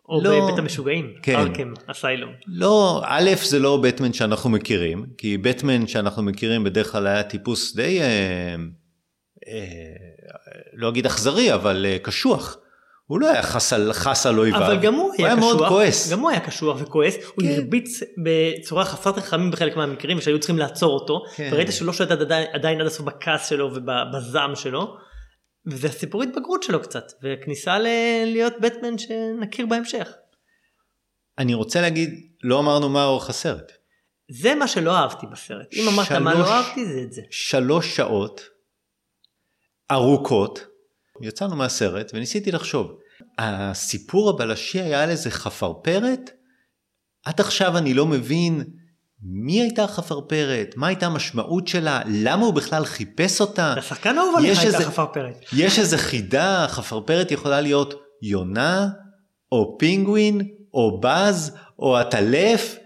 [0.10, 1.36] או לא, בבית המשוגעים, כן.
[1.36, 2.32] ארקם, אסיילום.
[2.48, 7.76] לא, א' זה לא בטמן שאנחנו מכירים, כי בטמן שאנחנו מכירים בדרך כלל היה טיפוס
[7.76, 8.56] די, אה,
[9.48, 9.94] אה,
[10.74, 12.58] לא אגיד אכזרי, אבל אה, קשוח.
[13.10, 15.56] הוא לא היה חס על, חס על אויביו, אבל גם הוא, הוא היה, היה קשוח,
[15.56, 16.12] מאוד כועס.
[16.12, 17.24] גם הוא היה קשוח וכועס, כן.
[17.36, 21.50] הוא הרביץ בצורה חסרת רחמים בחלק מהמקרים שהיו צריכים לעצור אותו, כן.
[21.54, 24.98] וראית שהוא לא שולט עדיין, עדיין עד הסוף בכעס שלו ובזעם שלו,
[25.66, 27.88] וזה הסיפור התבגרות שלו קצת, וכניסה ל-
[28.26, 30.10] להיות בטמן שנכיר בהמשך.
[31.38, 32.10] אני רוצה להגיד,
[32.44, 33.72] לא אמרנו מה אורך הסרט.
[34.32, 35.74] זה מה שלא אהבתי בסרט.
[35.74, 37.22] אם אמרת מה לא אהבתי זה את זה.
[37.32, 38.42] שלוש שעות
[39.92, 40.69] ארוכות
[41.22, 42.92] יצאנו מהסרט וניסיתי לחשוב,
[43.38, 46.32] הסיפור הבלשי היה על איזה חפרפרת?
[47.26, 48.64] עד עכשיו אני לא מבין
[49.24, 53.74] מי הייתה החפרפרת, מה הייתה המשמעות שלה, למה הוא בכלל חיפש אותה.
[53.78, 55.46] השחקן האהוב עליך הייתה חפרפרת.
[55.54, 58.88] יש איזה חידה, חפרפרת יכולה להיות יונה,
[59.52, 60.42] או פינגווין,
[60.74, 62.78] או בז, או עטלף,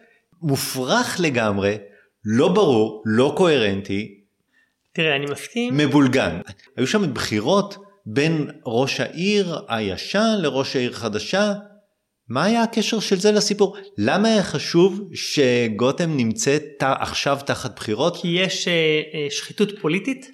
[0.41, 1.78] מופרך לגמרי,
[2.26, 4.19] לא ברור, לא קוהרנטי.
[4.93, 5.78] תראה, אני מסכים.
[5.78, 6.39] מבולגן.
[6.78, 11.54] היו שם בחירות בין ראש העיר הישן לראש העיר חדשה.
[12.30, 13.78] מה היה הקשר של זה לסיפור?
[13.98, 18.18] למה היה חשוב שגותם נמצאת עכשיו תחת בחירות?
[18.22, 20.32] כי יש uh, uh, שחיתות פוליטית,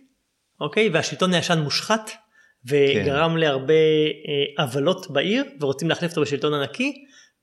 [0.62, 0.89] אוקיי?
[0.89, 2.12] והשלטון הישן מושחת,
[2.67, 6.93] וגרם להרבה אה, עוולות בעיר ורוצים להחליף אותו בשלטון הנקי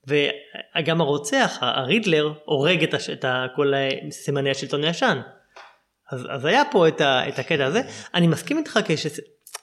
[0.07, 3.73] וגם הרוצח הרידלר הורג את, הש, את כל
[4.11, 5.21] סימני השלטון הישן.
[6.11, 7.81] אז, אז היה פה את, ה, את הקטע הזה
[8.13, 8.79] אני מסכים איתך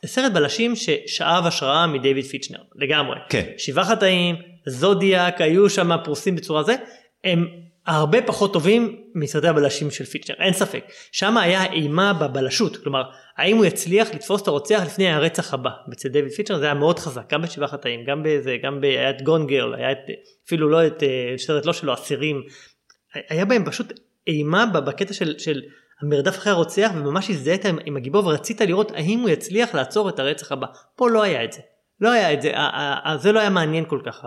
[0.05, 3.17] כשסרט בלשים ששאב השראה מדייוויד פיצ'נר לגמרי.
[3.29, 3.45] כן.
[3.59, 6.75] שבעה חטאים זודיאק היו שם פרוסים בצורה זה
[7.25, 7.47] הם
[7.87, 13.03] הרבה פחות טובים מסרטי הבלשים של פיצ'נר אין ספק שם היה אימה בבלשות כלומר
[13.37, 16.99] האם הוא יצליח לתפוס את הרוצח לפני הרצח הבא אצל דיוויד פיצ'נר זה היה מאוד
[16.99, 18.85] חזק גם בשבעה חטאים גם בזה גם ב...
[18.85, 19.99] היה את גון גרל היה את
[20.47, 22.43] אפילו לא את אה, סרט לא שלו אסירים
[23.29, 23.93] היה בהם פשוט
[24.27, 25.63] אימה בקטע של, של
[26.01, 30.19] המרדף אחרי הרוצח וממש הזדהית עם, עם הגיבור ורצית לראות האם הוא יצליח לעצור את
[30.19, 31.61] הרצח הבא פה לא היה את זה
[32.01, 32.53] לא היה את זה
[33.17, 34.25] זה לא היה מעניין כל כך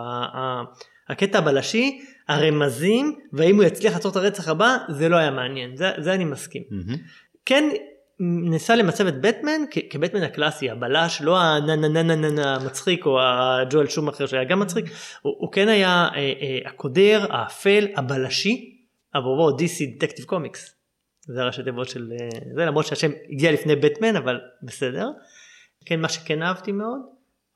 [1.10, 5.92] הקטע הבלשי הרמזים והאם הוא יצליח לעצור את הרצח הבא זה לא היה מעניין זה,
[5.98, 6.62] זה אני מסכים.
[6.62, 6.98] Mm-hmm.
[7.46, 7.70] כן
[8.20, 13.06] ניסה למצב את בטמן כבטמן הקלאסי הבלש לא הנה נה נה נה נה נה המצחיק
[13.06, 14.86] או הג'ואל שום אחר שהיה גם מצחיק
[15.22, 18.78] הוא, הוא כן היה אה, אה, הקודר האפל הבלשי
[19.14, 20.77] עבורו DC Detective Comics.
[21.28, 25.10] זה הראשי תיבות של אה, זה למרות שהשם הגיע לפני בטמן אבל בסדר.
[25.86, 27.00] כן מה שכן אהבתי מאוד.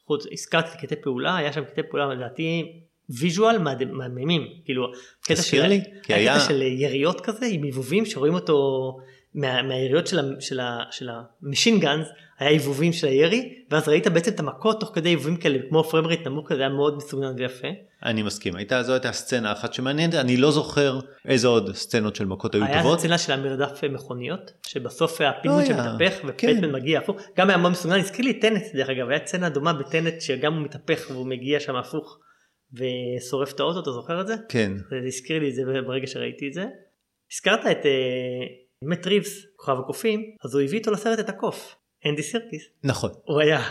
[0.06, 2.82] חוץ הזכרתי קטעי פעולה היה שם קטעי פעולה לדעתי
[3.20, 3.58] visual
[3.92, 8.98] מהממים כאילו קטע של, לי, היה של יריות כזה עם הבהובים שרואים אותו
[9.36, 10.60] מה, מהיריות של, של,
[10.92, 11.10] של
[11.42, 12.06] ה machine guns
[12.40, 16.08] היה הבהובים של הירי ואז ראית בעצם את המכות תוך כדי הבהובים כאלה כמו frame
[16.08, 17.68] rate נמוך כזה היה מאוד מסוגנן ויפה.
[18.04, 22.26] אני מסכים הייתה זו הייתה סצנה אחת שמעניינת אני לא זוכר איזה עוד סצנות של
[22.26, 22.86] מכות היו טובות.
[22.86, 26.72] היה סצנה של המרדף מכוניות שבסוף לא שמתהפך ופטמן כן.
[26.72, 30.22] מגיע הפוך גם היה מאוד מסוגנן הזכיר לי טנט דרך אגב היה סצנה דומה בטנט
[30.22, 32.20] שגם הוא מתהפך והוא מגיע שם הפוך.
[32.74, 34.36] ושורף את האוטו, אתה זוכר את זה?
[34.50, 34.72] כן.
[34.90, 36.66] זה הזכיר לי את זה ברגע שראיתי את זה.
[37.34, 37.88] הזכרת את uh,
[38.84, 42.64] מט ריבס, כוכב הקופים, אז הוא הביא איתו לסרט את הקוף, אנדי סירקיס.
[42.84, 43.12] נכון.
[43.24, 43.62] הוא היה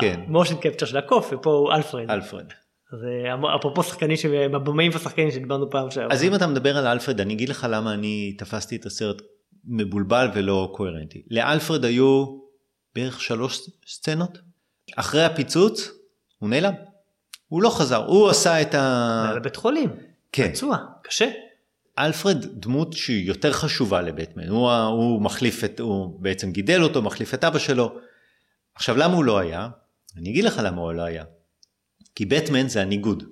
[0.00, 0.20] כן.
[0.26, 2.10] המושן קפצ'ר של הקוף, ופה הוא אלפרד.
[2.10, 2.52] אלפרד.
[2.92, 4.16] אז אה, אפרופו שחקנים,
[4.54, 6.12] הבמאים והשחקנים שדיברנו פעם שעברה.
[6.12, 9.22] אז אם אתה מדבר על אלפרד, אני אגיד לך למה אני תפסתי את הסרט
[9.64, 11.22] מבולבל ולא קוהרנטי.
[11.30, 12.38] לאלפרד היו
[12.94, 14.38] בערך שלוש סצנות.
[14.96, 15.90] אחרי הפיצוץ
[16.38, 16.72] הוא נעלם.
[17.48, 19.32] הוא לא חזר, הוא עשה את ה...
[19.36, 19.90] לבית חולים.
[20.32, 20.50] כן.
[20.52, 21.28] פצוע, קשה.
[21.98, 27.34] אלפרד דמות שהיא יותר חשובה לבטמן, הוא, הוא מחליף את, הוא בעצם גידל אותו, מחליף
[27.34, 27.98] את אבא שלו.
[28.74, 29.68] עכשיו למה הוא לא היה?
[30.16, 31.24] אני אגיד לך למה הוא לא היה.
[32.14, 33.24] כי בטמן זה הניגוד.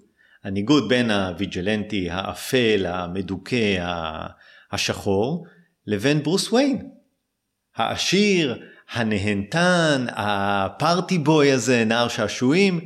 [0.45, 3.87] הניגוד בין הוויג'לנטי, האפל, המדוכא,
[4.73, 5.47] השחור,
[5.87, 6.91] לבין ברוס ויין.
[7.77, 12.81] העשיר, הנהנתן, הפארטי בוי הזה, נער שעשועים,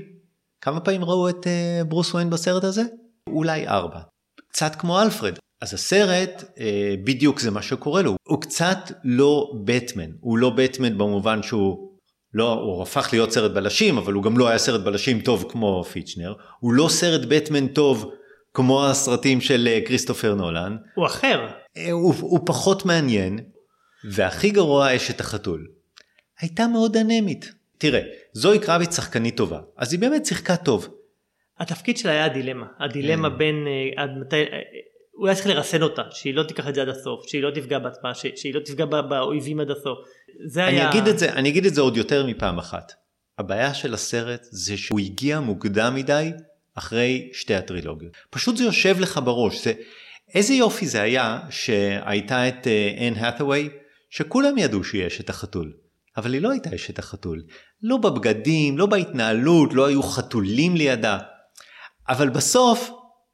[0.61, 2.83] כמה פעמים ראו את uh, ברוס וויין בסרט הזה?
[3.27, 4.01] אולי ארבע.
[4.49, 5.35] קצת כמו אלפרד.
[5.61, 6.61] אז הסרט uh,
[7.05, 8.17] בדיוק זה מה שקורה לו.
[8.23, 10.11] הוא קצת לא בטמן.
[10.21, 11.91] הוא לא בטמן במובן שהוא
[12.35, 15.85] לא, הוא הפך להיות סרט בלשים, אבל הוא גם לא היה סרט בלשים טוב כמו
[15.85, 16.35] פיצ'נר.
[16.61, 18.11] הוא לא סרט בטמן טוב
[18.55, 20.77] כמו הסרטים של uh, כריסטופר נולן.
[20.95, 21.47] הוא אחר.
[21.49, 23.39] Uh, הוא, הוא פחות מעניין.
[24.05, 25.67] והכי גרוע אשת החתול.
[26.41, 27.53] הייתה מאוד אנמית.
[27.79, 28.01] תראה,
[28.33, 30.89] זוהי קרביץ שחקנית טובה, אז היא באמת שיחקה טוב.
[31.59, 33.39] התפקיד שלה היה הדילמה, הדילמה כן.
[33.39, 34.37] בין עד מתי,
[35.27, 38.15] היה צריך לרסן אותה, שהיא לא תיקח את זה עד הסוף, שהיא לא תפגע בעצמה,
[38.15, 39.99] שהיא לא תפגע באויבים עד הסוף.
[40.47, 40.91] זה אני היה...
[40.91, 42.93] אגיד את זה, אני אגיד את זה עוד יותר מפעם אחת.
[43.39, 46.31] הבעיה של הסרט זה שהוא הגיע מוקדם מדי
[46.75, 48.13] אחרי שתי הטרילוגיות.
[48.31, 49.65] פשוט זה יושב לך בראש.
[49.65, 49.73] זה,
[50.35, 52.67] איזה יופי זה היה שהייתה את
[52.99, 53.69] אנ uh, האת'ווי,
[54.11, 55.73] שכולם ידעו שיש את החתול.
[56.17, 57.43] אבל היא לא הייתה אשת החתול.
[57.83, 61.19] לא בבגדים, לא בהתנהלות, לא היו חתולים לידה.
[62.09, 62.91] אבל בסוף,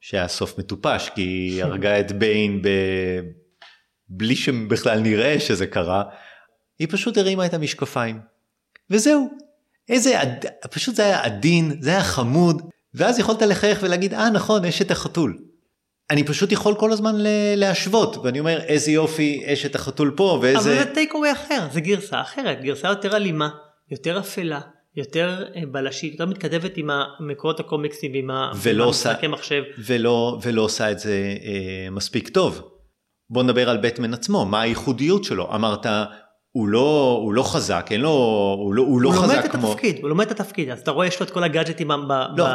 [0.09, 2.69] שהיה סוף מטופש, כי היא הרגה את ביין ב...
[4.09, 6.03] בלי שבכלל נראה שזה קרה,
[6.79, 8.21] היא פשוט הרימה את המשקפיים.
[8.91, 9.29] וזהו.
[9.89, 10.47] איזה, עד...
[10.71, 12.63] פשוט זה היה עדין, זה היה חמוד,
[12.95, 15.39] ואז יכולת לחייך ולהגיד, אה נכון, אשת החתול.
[16.11, 17.15] אני פשוט יכול כל הזמן
[17.57, 20.59] להשוות ואני אומר איזה יופי אשת החתול פה ואיזה...
[20.59, 23.49] אבל זה טייקווי אחר זה גרסה אחרת גרסה יותר אלימה
[23.91, 24.61] יותר אפלה
[24.97, 26.91] יותר אה, בלשית יותר מתכתבת עם
[27.21, 29.63] מקורות הקומיקסים ועם המשחקי מחשב.
[29.79, 32.71] ולא, ולא עושה את זה אה, מספיק טוב.
[33.31, 35.87] בוא נדבר על בטמן עצמו מה הייחודיות שלו אמרת
[36.57, 38.11] הוא לא, הוא לא חזק, אין לו,
[38.59, 39.73] הוא לא, הוא לא הוא חזק כמו...
[39.73, 41.91] התפקיד, הוא לומד את התפקיד, אז אתה רואה יש לו את כל הגאדג'טים
[42.37, 42.47] לא.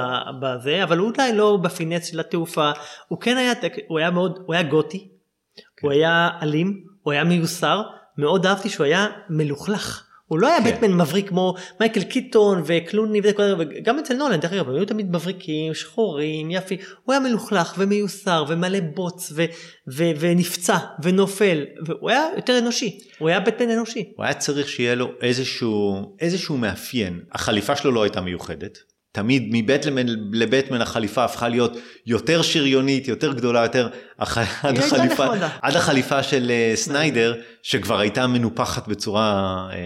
[0.42, 2.72] בזה, אבל הוא עדיין לא בפינץ של התעופה,
[3.08, 3.54] הוא כן היה,
[3.88, 5.88] הוא היה מאוד, הוא היה גותי, כן.
[5.88, 7.82] הוא היה אלים, הוא היה מיוסר,
[8.18, 10.72] מאוד אהבתי שהוא היה מלוכלך, הוא לא היה כן.
[10.72, 15.74] בטמן מבריק כמו מייקל קיטון וקלוני וגם אצל נולן, דרך אגב, הם היו תמיד מבריקים,
[15.74, 19.46] שחורים, יפי, הוא היה מלוכלך ומיוסר ומלא בוץ ו-
[19.94, 24.14] ו- ונפצע ונופל, והוא היה יותר אנושי, הוא היה בטמן אנושי.
[24.18, 27.20] הוא היה צריך שיהיה לו איזשהו, איזשהו מאפיין.
[27.32, 28.91] החליפה שלו לא הייתה מיוחדת.
[29.12, 33.90] תמיד מבטמן לבטמן החליפה הפכה להיות יותר שריונית, יותר גדולה, יותר...
[34.20, 34.38] הח...
[34.66, 35.26] עד, החליפה.
[35.62, 39.78] עד החליפה של אה, סניידר, שכבר הייתה מנופחת בצורה אה,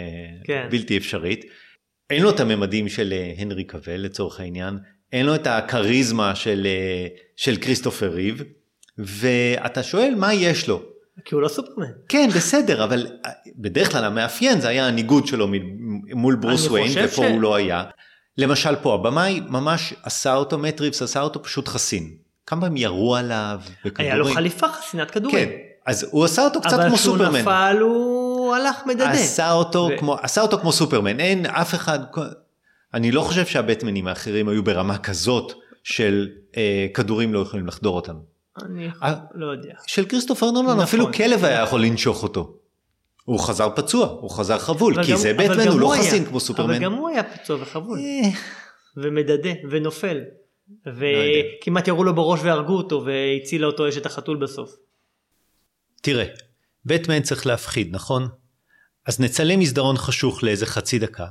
[0.43, 0.67] כן.
[0.71, 1.45] בלתי אפשרית.
[2.09, 4.77] אין לו את הממדים של אה, הנרי קבל לצורך העניין,
[5.13, 6.67] אין לו את הכריזמה של,
[7.35, 8.43] של כריסטופר ריב,
[8.97, 10.81] ואתה שואל מה יש לו.
[11.25, 11.87] כי הוא לא סופרמן.
[12.09, 13.07] כן בסדר אבל
[13.57, 15.47] בדרך כלל המאפיין זה היה הניגוד שלו
[16.13, 17.83] מול ברוס וויין ופה ש- הוא לא היה.
[18.37, 22.11] למשל פה הבמאי ממש עשה אותו מט ריבס עשה אותו פשוט חסין.
[22.47, 24.11] כמה פעמים ירו עליו בכדורים.
[24.11, 25.49] היה לו חליפה חסינת כדורים.
[25.49, 25.51] כן
[25.85, 27.39] אז הוא עשה אותו קצת כמו אבל כשהוא סופרמן.
[27.39, 29.11] נפל הוא הלך מדדה.
[29.11, 31.99] עשה אותו ו- כמו עשה אותו כמו סופרמן אין אף אחד
[32.93, 38.15] אני לא חושב שהבטמנים האחרים היו ברמה כזאת של אה, כדורים לא יכולים לחדור אותם.
[38.65, 39.73] אני אה, לא יודע.
[39.87, 40.79] של כריסטופר נולן נכון.
[40.79, 42.53] אפילו כלב היה יכול לנשוך אותו.
[43.25, 46.39] הוא חזר פצוע הוא חזר חבול כי גם- זה בטמן הוא לא היה- חסין כמו
[46.39, 46.73] סופרמן.
[46.73, 47.99] אבל גם הוא היה פצוע וחבול.
[47.99, 48.29] אה,
[48.97, 50.17] ומדדה ונופל.
[50.85, 50.91] לא.
[50.93, 54.75] וכמעט ירו לו בראש והרגו אותו והצילה אותו אשת החתול בסוף.
[56.01, 56.25] תראה,
[56.85, 58.27] בטמן צריך להפחיד, נכון?
[59.05, 61.27] אז נצלם מסדרון חשוך לאיזה חצי דקה,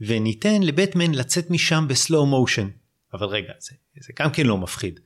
[0.00, 2.68] וניתן לבטמן לצאת משם בסלואו מושן.
[3.14, 5.00] אבל רגע, זה, זה גם כן לא מפחיד.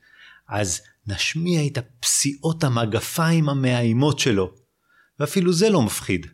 [0.48, 4.54] אז נשמיע את הפסיעות המגפיים המאיימות שלו,
[5.20, 6.26] ואפילו זה לא מפחיד.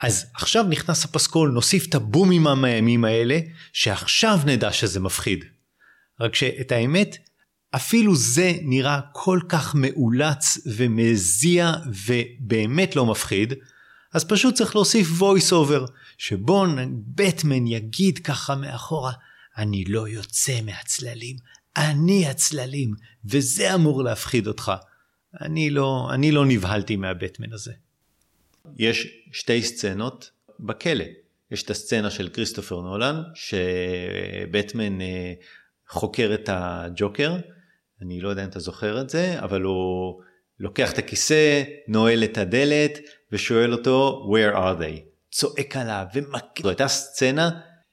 [0.00, 3.38] אז עכשיו נכנס הפסקול, נוסיף את הבומים המאיימים האלה,
[3.72, 5.44] שעכשיו נדע שזה מפחיד.
[6.20, 7.16] רק שאת האמת,
[7.74, 11.72] אפילו זה נראה כל כך מאולץ ומזיע
[12.06, 13.54] ובאמת לא מפחיד,
[14.12, 16.64] אז פשוט צריך להוסיף voice over, שבו
[17.14, 19.12] בטמן יגיד ככה מאחורה,
[19.58, 21.36] אני לא יוצא מהצללים,
[21.76, 22.94] אני הצללים,
[23.24, 24.72] וזה אמור להפחיד אותך.
[25.40, 27.72] אני לא, אני לא נבהלתי מהבטמן הזה.
[28.76, 31.04] יש שתי סצנות בכלא.
[31.50, 35.32] יש את הסצנה של כריסטופר נולן, שבטמן אה,
[35.88, 37.36] חוקר את הג'וקר,
[38.02, 40.20] אני לא יודע אם אתה זוכר את זה, אבל הוא
[40.60, 42.98] לוקח את הכיסא, נועל את הדלת
[43.32, 45.00] ושואל אותו where are they?
[45.30, 46.62] צועק עליו ומכה.
[46.62, 47.50] זו הייתה סצנה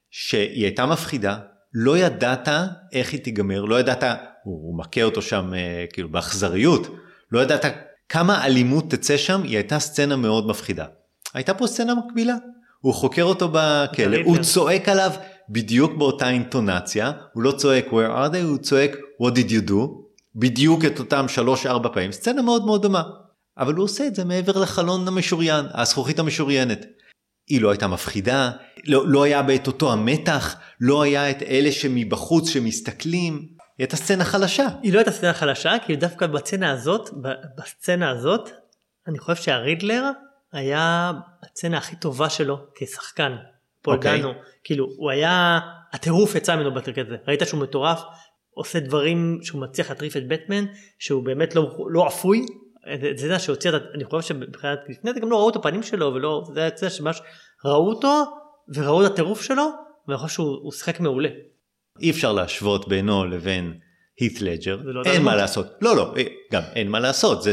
[0.09, 1.37] שהיא הייתה מפחידה,
[1.73, 2.47] לא ידעת
[2.93, 4.03] איך היא תיגמר, לא ידעת,
[4.43, 6.87] הוא, מכה אותו שם אה, כאילו באכזריות,
[7.31, 7.65] לא ידעת
[8.11, 10.85] כמה אלימות תצא שם, היא הייתה סצנה מאוד מפחידה.
[11.33, 12.35] הייתה פה סצנה מקבילה,
[12.81, 14.17] הוא חוקר אותו בכלא.
[14.25, 15.11] הוא צועק עליו
[15.49, 18.91] בדיוק באותה אינטונציה, הוא לא צועק where are they, הוא צועק
[19.21, 19.73] what did you do,
[20.35, 23.03] בדיוק את אותם שלוש ארבע פעמים, סצנה מאוד מאוד דומה.
[23.57, 26.85] אבל הוא עושה את זה מעבר לחלון המשוריין, הזכוכית המשוריינת.
[27.49, 28.51] היא לא הייתה מפחידה,
[28.85, 33.47] לא, לא היה בה את אותו המתח, לא היה את אלה שמבחוץ שמסתכלים,
[33.81, 34.67] היא הייתה סצנה חלשה.
[34.81, 37.09] היא לא הייתה סצנה חלשה כי דווקא בסצנה הזאת,
[37.57, 38.49] בסצנה הזאת,
[39.07, 40.03] אני חושב שהרידלר
[40.51, 41.11] היה
[41.43, 43.35] הסצנה הכי טובה שלו כשחקן.
[43.81, 44.19] פול אוקיי.
[44.19, 44.31] דנו,
[44.63, 45.59] כאילו הוא היה,
[45.93, 48.01] הטירוף יצא ממנו בטריק הזה, ראית שהוא מטורף,
[48.53, 50.65] עושה דברים שהוא מצליח להטריף את בטמן,
[50.99, 52.45] שהוא באמת לא, לא אפוי,
[53.15, 56.13] זה זה שהוציא את, אני חושב שבבחינת לפני זה גם לא ראו את הפנים שלו
[56.13, 57.21] ולא, זה היה שממש
[57.65, 58.23] ראו אותו
[58.75, 59.63] וראו את הטירוף שלו,
[60.07, 61.29] ואני חושב שהוא הוא שיחק מעולה.
[62.01, 63.73] אי אפשר להשוות בינו לבין
[64.19, 65.35] הית' לג'ר, לא אין מה.
[65.35, 65.67] לעשות.
[65.81, 67.51] לא, לא, אה, גם אין מה לעשות, זה,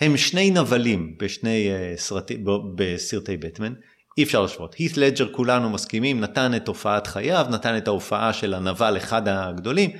[0.00, 3.72] הם שני נבלים בשני אה, סרטים, ב- בסרטי בטמן,
[4.18, 4.74] אי אפשר להשוות.
[4.74, 9.90] הית' לג'ר כולנו מסכימים, נתן את הופעת חייו, נתן את ההופעה של הנבל אחד הגדולים,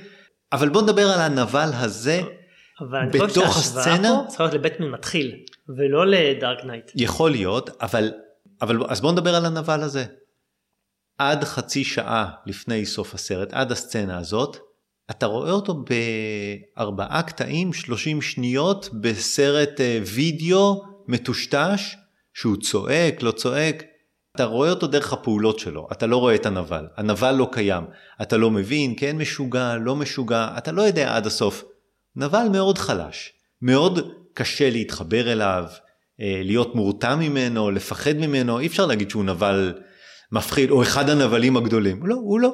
[0.53, 2.21] אבל בוא נדבר על הנבל הזה,
[2.81, 3.97] אבל אני חושב שההשוואה?
[3.97, 5.35] פה צריכה להיות לבטמן מתחיל,
[5.77, 6.91] ולא ל Dark Knight.
[6.95, 8.11] יכול להיות, אבל,
[8.61, 10.05] אבל אז בוא נדבר על הנבל הזה.
[11.17, 14.57] עד חצי שעה לפני סוף הסרט, עד הסצנה הזאת,
[15.11, 15.83] אתה רואה אותו
[16.75, 21.95] בארבעה קטעים, 30 שניות, בסרט אה, וידאו מטושטש,
[22.33, 23.83] שהוא צועק, לא צועק.
[24.35, 26.87] אתה רואה אותו דרך הפעולות שלו, אתה לא רואה את הנבל.
[26.97, 27.83] הנבל לא קיים.
[28.21, 31.63] אתה לא מבין, כן משוגע, לא משוגע, אתה לא יודע עד הסוף.
[32.15, 33.99] נבל מאוד חלש, מאוד
[34.33, 35.65] קשה להתחבר אליו,
[36.21, 39.73] אה, להיות מורתע ממנו, לפחד ממנו, אי אפשר להגיד שהוא נבל
[40.33, 42.05] מפחיד, או אחד הנבלים הגדולים.
[42.05, 42.53] לא, הוא לא.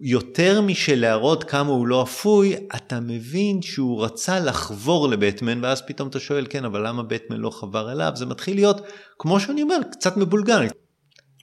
[0.00, 6.08] יותר משל להראות כמה הוא לא אפוי, אתה מבין שהוא רצה לחבור לבטמן, ואז פתאום
[6.08, 8.12] אתה שואל, כן, אבל למה בטמן לא חבר אליו?
[8.14, 8.80] זה מתחיל להיות,
[9.18, 10.66] כמו שאני אומר, קצת מבולגן.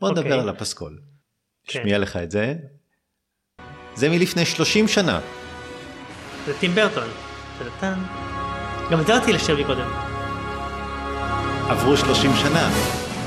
[0.01, 0.39] בוא נדבר אוקיי.
[0.39, 0.99] על הפסקול.
[1.67, 1.79] כן.
[1.81, 2.53] שמיע לך את זה.
[3.95, 5.19] זה מלפני 30 שנה.
[6.45, 7.07] זה טים ברטון.
[8.91, 9.87] גם את זה רציתי לשב לי קודם.
[11.69, 12.71] עברו 30 שנה,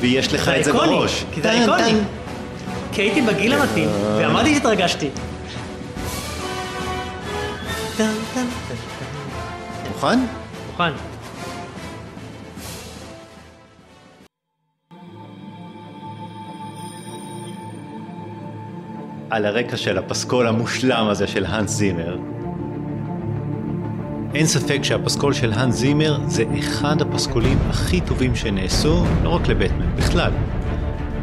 [0.01, 1.25] ויש לך את זה בראש.
[1.35, 2.16] כי זה איקוני.
[2.93, 5.09] כי הייתי בגיל המתאים, ואמרתי שהתרגשתי.
[9.89, 10.19] מוכן?
[10.67, 10.93] מוכן.
[19.31, 22.19] על הרקע של הפסקול המושלם הזה של האנס זימר.
[24.35, 29.97] אין ספק שהפסקול של האנס זימר זה אחד הפסקולים הכי טובים שנעשו, לא רק לבטמן,
[29.97, 30.33] בכלל.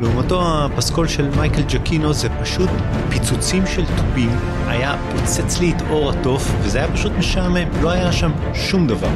[0.03, 2.69] לעומתו הפסקול של מייקל ג'קינו זה פשוט
[3.09, 4.29] פיצוצים של תופים,
[4.67, 9.09] היה פוצץ לי את עור התוף, וזה היה פשוט משעמם, לא היה שם שום דבר.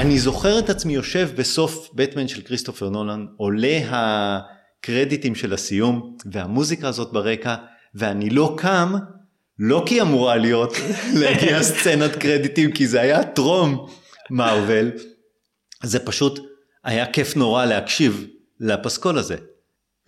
[0.00, 6.88] אני זוכר את עצמי יושב בסוף בטמן של כריסטופר נולן, עולה הקרדיטים של הסיום והמוזיקה
[6.88, 7.54] הזאת ברקע
[7.94, 8.94] ואני לא קם,
[9.58, 10.72] לא כי אמורה להיות
[11.20, 13.86] להגיע סצנת קרדיטים כי זה היה טרום
[14.30, 14.90] מארוול,
[15.82, 16.40] זה פשוט
[16.84, 18.26] היה כיף נורא להקשיב
[18.60, 19.36] לפסקול הזה.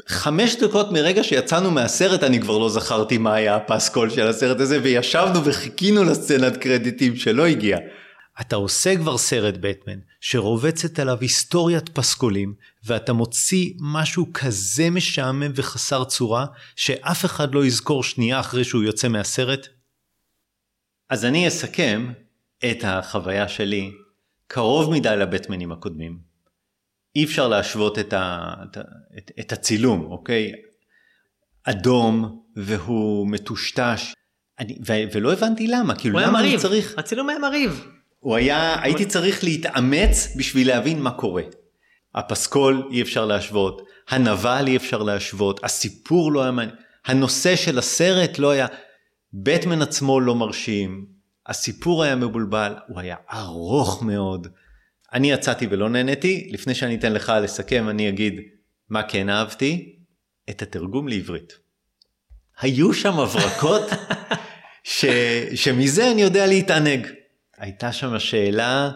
[0.08, 4.78] חמש דקות מרגע שיצאנו מהסרט אני כבר לא זכרתי מה היה הפסקול של הסרט הזה
[4.82, 7.80] וישבנו וחיכינו לסצנת קרדיטים שלא הגיעה.
[8.40, 12.54] אתה עושה כבר סרט בטמן שרובצת עליו היסטוריית פסקולים
[12.84, 19.08] ואתה מוציא משהו כזה משעמם וחסר צורה שאף אחד לא יזכור שנייה אחרי שהוא יוצא
[19.08, 19.68] מהסרט?
[21.10, 22.12] אז אני אסכם
[22.70, 23.90] את החוויה שלי
[24.46, 26.18] קרוב מדי לבטמנים הקודמים.
[27.16, 28.78] אי אפשר להשוות את, ה, את,
[29.18, 30.52] את, את הצילום, אוקיי?
[31.64, 34.14] אדום והוא מטושטש.
[34.58, 36.94] אני, ו, ולא הבנתי למה, כאילו למה אני צריך...
[36.98, 37.86] הצילום היה מרהיב.
[38.22, 41.42] הוא היה, הייתי צריך להתאמץ בשביל להבין מה קורה.
[42.14, 48.38] הפסקול אי אפשר להשוות, הנבל אי אפשר להשוות, הסיפור לא היה מעניין, הנושא של הסרט
[48.38, 48.66] לא היה,
[49.32, 51.06] בטמן עצמו לא מרשים,
[51.46, 54.48] הסיפור היה מבולבל, הוא היה ארוך מאוד.
[55.12, 58.40] אני יצאתי ולא נהניתי, לפני שאני אתן לך לסכם אני אגיד
[58.88, 59.96] מה כן אהבתי,
[60.50, 61.52] את התרגום לעברית.
[62.60, 63.82] היו שם הברקות
[64.84, 65.04] ש,
[65.54, 67.21] שמזה אני יודע להתענג.
[67.62, 68.90] הייתה שם השאלה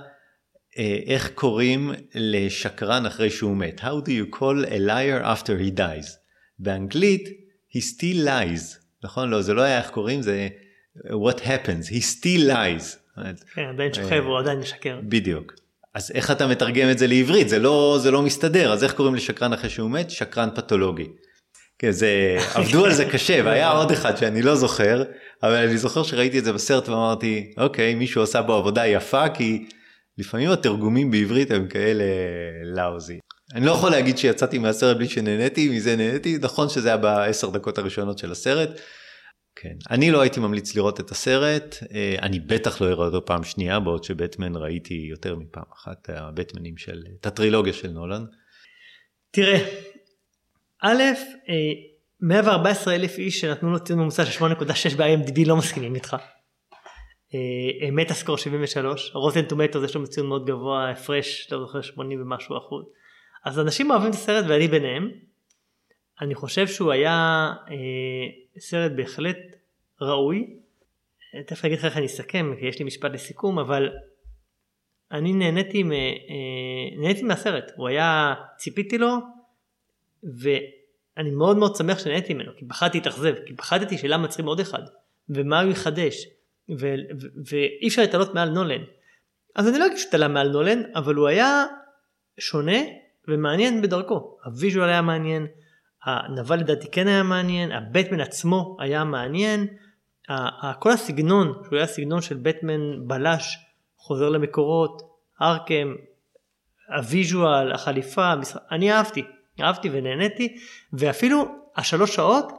[0.79, 3.81] אה, איך קוראים לשקרן אחרי שהוא מת.
[3.81, 6.11] How do you call a liar after he dies?
[6.59, 7.29] באנגלית,
[7.77, 8.77] he still lies.
[9.05, 9.31] נכון?
[9.31, 10.49] לא, זה לא היה איך קוראים, זה
[10.97, 12.97] what happens, he still lies.
[13.55, 15.01] כן, עדיין שוכב, הוא עדיין משקר.
[15.09, 15.55] בדיוק.
[15.95, 17.49] אז איך אתה מתרגם את זה לעברית?
[17.49, 18.73] זה לא, זה לא מסתדר.
[18.73, 20.11] אז איך קוראים לשקרן אחרי שהוא מת?
[20.11, 21.07] שקרן פתולוגי.
[21.79, 25.05] כן, זה, עבדו על זה קשה, והיה עוד אחד שאני לא זוכר,
[25.43, 29.66] אבל אני זוכר שראיתי את זה בסרט ואמרתי, אוקיי, מישהו עשה בו עבודה יפה, כי
[30.18, 32.05] לפעמים התרגומים בעברית הם כאלה
[32.64, 33.18] לאוזי.
[33.55, 37.79] אני לא יכול להגיד שיצאתי מהסרט בלי שנהניתי, מזה נהניתי, נכון שזה היה בעשר דקות
[37.79, 38.81] הראשונות של הסרט.
[39.57, 43.45] כן, אני לא הייתי ממליץ לראות את הסרט, אה, אני בטח לא אראה אותו פעם
[43.45, 48.24] שנייה, בעוד שבטמן ראיתי יותר מפעם אחת, הבטמנים של, את הטרילוגיה של נולן.
[49.31, 49.59] תראה,
[50.87, 51.03] א',
[52.20, 56.16] 114 אה, אלף איש שנתנו לו ציון ממוצע של 8.6 ב-IMDb לא מסכימים איתך.
[57.93, 62.59] מטה סקור 73, רוטן טומטו יש לו ציון מאוד גבוה, הפרש, לא זוכר 80 ומשהו
[62.59, 62.84] אחוז.
[63.45, 65.11] אז אנשים אוהבים את הסרט ואני ביניהם.
[66.20, 67.76] אני חושב שהוא היה אה,
[68.61, 69.39] סרט בהחלט
[70.01, 70.47] ראוי.
[71.47, 73.91] תכף אני אגיד לך איך אני אסכם, כי יש לי משפט לסיכום, אבל
[75.12, 75.97] אני נהניתי, מ, אה,
[76.99, 77.72] נהניתי מהסרט.
[77.76, 79.16] הוא היה, ציפיתי לו,
[81.17, 84.83] ואני מאוד מאוד שמח שנהניתי ממנו, כי פחדתי להתאכזב, כי פחדתי שלמה צריכים עוד אחד,
[85.29, 86.27] ומה הוא יחדש,
[87.51, 88.83] ואי אפשר להתעלות מעל נולן.
[89.55, 91.64] אז אני לא אגיד שהוא מעל נולן, אבל הוא היה
[92.39, 92.79] שונה
[93.29, 94.37] ומעניין בדרכו.
[94.45, 95.47] הוויז'ואל היה מעניין,
[96.05, 99.67] הנבל לדעתי כן היה מעניין, הבטמן עצמו היה מעניין,
[100.79, 103.59] כל הסגנון, שהוא היה סגנון של בטמן בלש,
[103.97, 105.03] חוזר למקורות,
[105.43, 105.95] ארקם,
[106.97, 108.33] הוויז'ואל, החליפה,
[108.71, 109.23] אני אהבתי.
[109.61, 110.57] אהבתי ונהניתי,
[110.93, 111.45] ואפילו
[111.77, 112.53] השלוש שעות,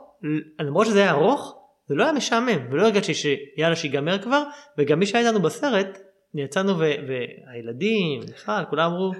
[0.60, 4.44] למרות שזה היה ארוך, זה לא היה משעמם, ולא הרגשתי שיאללה שיגמר כבר,
[4.78, 5.98] וגם מי שהיה איתנו בסרט,
[6.34, 9.12] יצאנו והילדים, מיכל, כולם אמרו,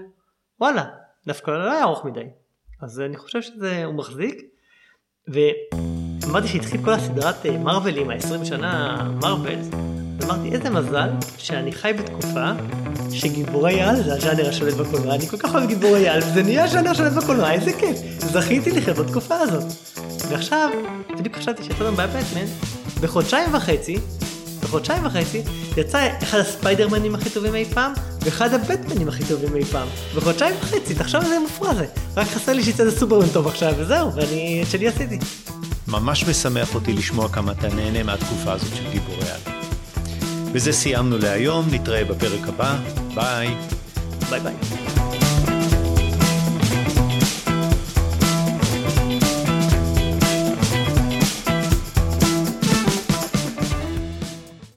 [0.60, 0.86] וואלה,
[1.28, 2.26] דווקא לא היה ארוך מדי.
[2.82, 4.42] אז אני חושב שזה, הוא מחזיק,
[5.28, 9.70] ואמרתי שהתחיל כל הסדרת מרווילים, ה-20 שנה מרווילס,
[10.28, 12.52] אמרתי איזה מזל שאני חי בתקופה
[13.12, 16.90] שגיבורי על זה הז'אנר השולט בקולנוע, אני כל כך אוהב גיבורי על, וזה נהיה הז'אנר
[16.90, 19.64] השולט בקולנוע, איזה כיף, זכיתי לחיות בתקופה הזאת.
[20.30, 20.70] ועכשיו,
[21.20, 22.46] בדיוק חשבתי שיצאנו בהבטמן,
[23.02, 23.98] בחודשיים וחצי,
[24.64, 25.42] בחודשיים וחצי,
[25.78, 29.88] יצא אחד הספיידרמנים הכי טובים אי פעם, ואחד הבטמנים הכי טובים אי פעם.
[30.16, 31.86] בחודשיים וחצי, תחשוב איזה מופרע זה.
[32.18, 35.20] רק חסר לי שיצא איזה סופרמן טוב עכשיו, וזהו, ואני, שלי עשיתי.
[35.88, 39.57] ממש משמח אותי לשמוע כמה אתה נהנה מהתקופה הזאת של גיבורי על.
[40.54, 42.76] בזה סיימנו להיום, נתראה בפרק הבא,
[43.16, 43.48] ביי.
[44.30, 44.54] ביי ביי.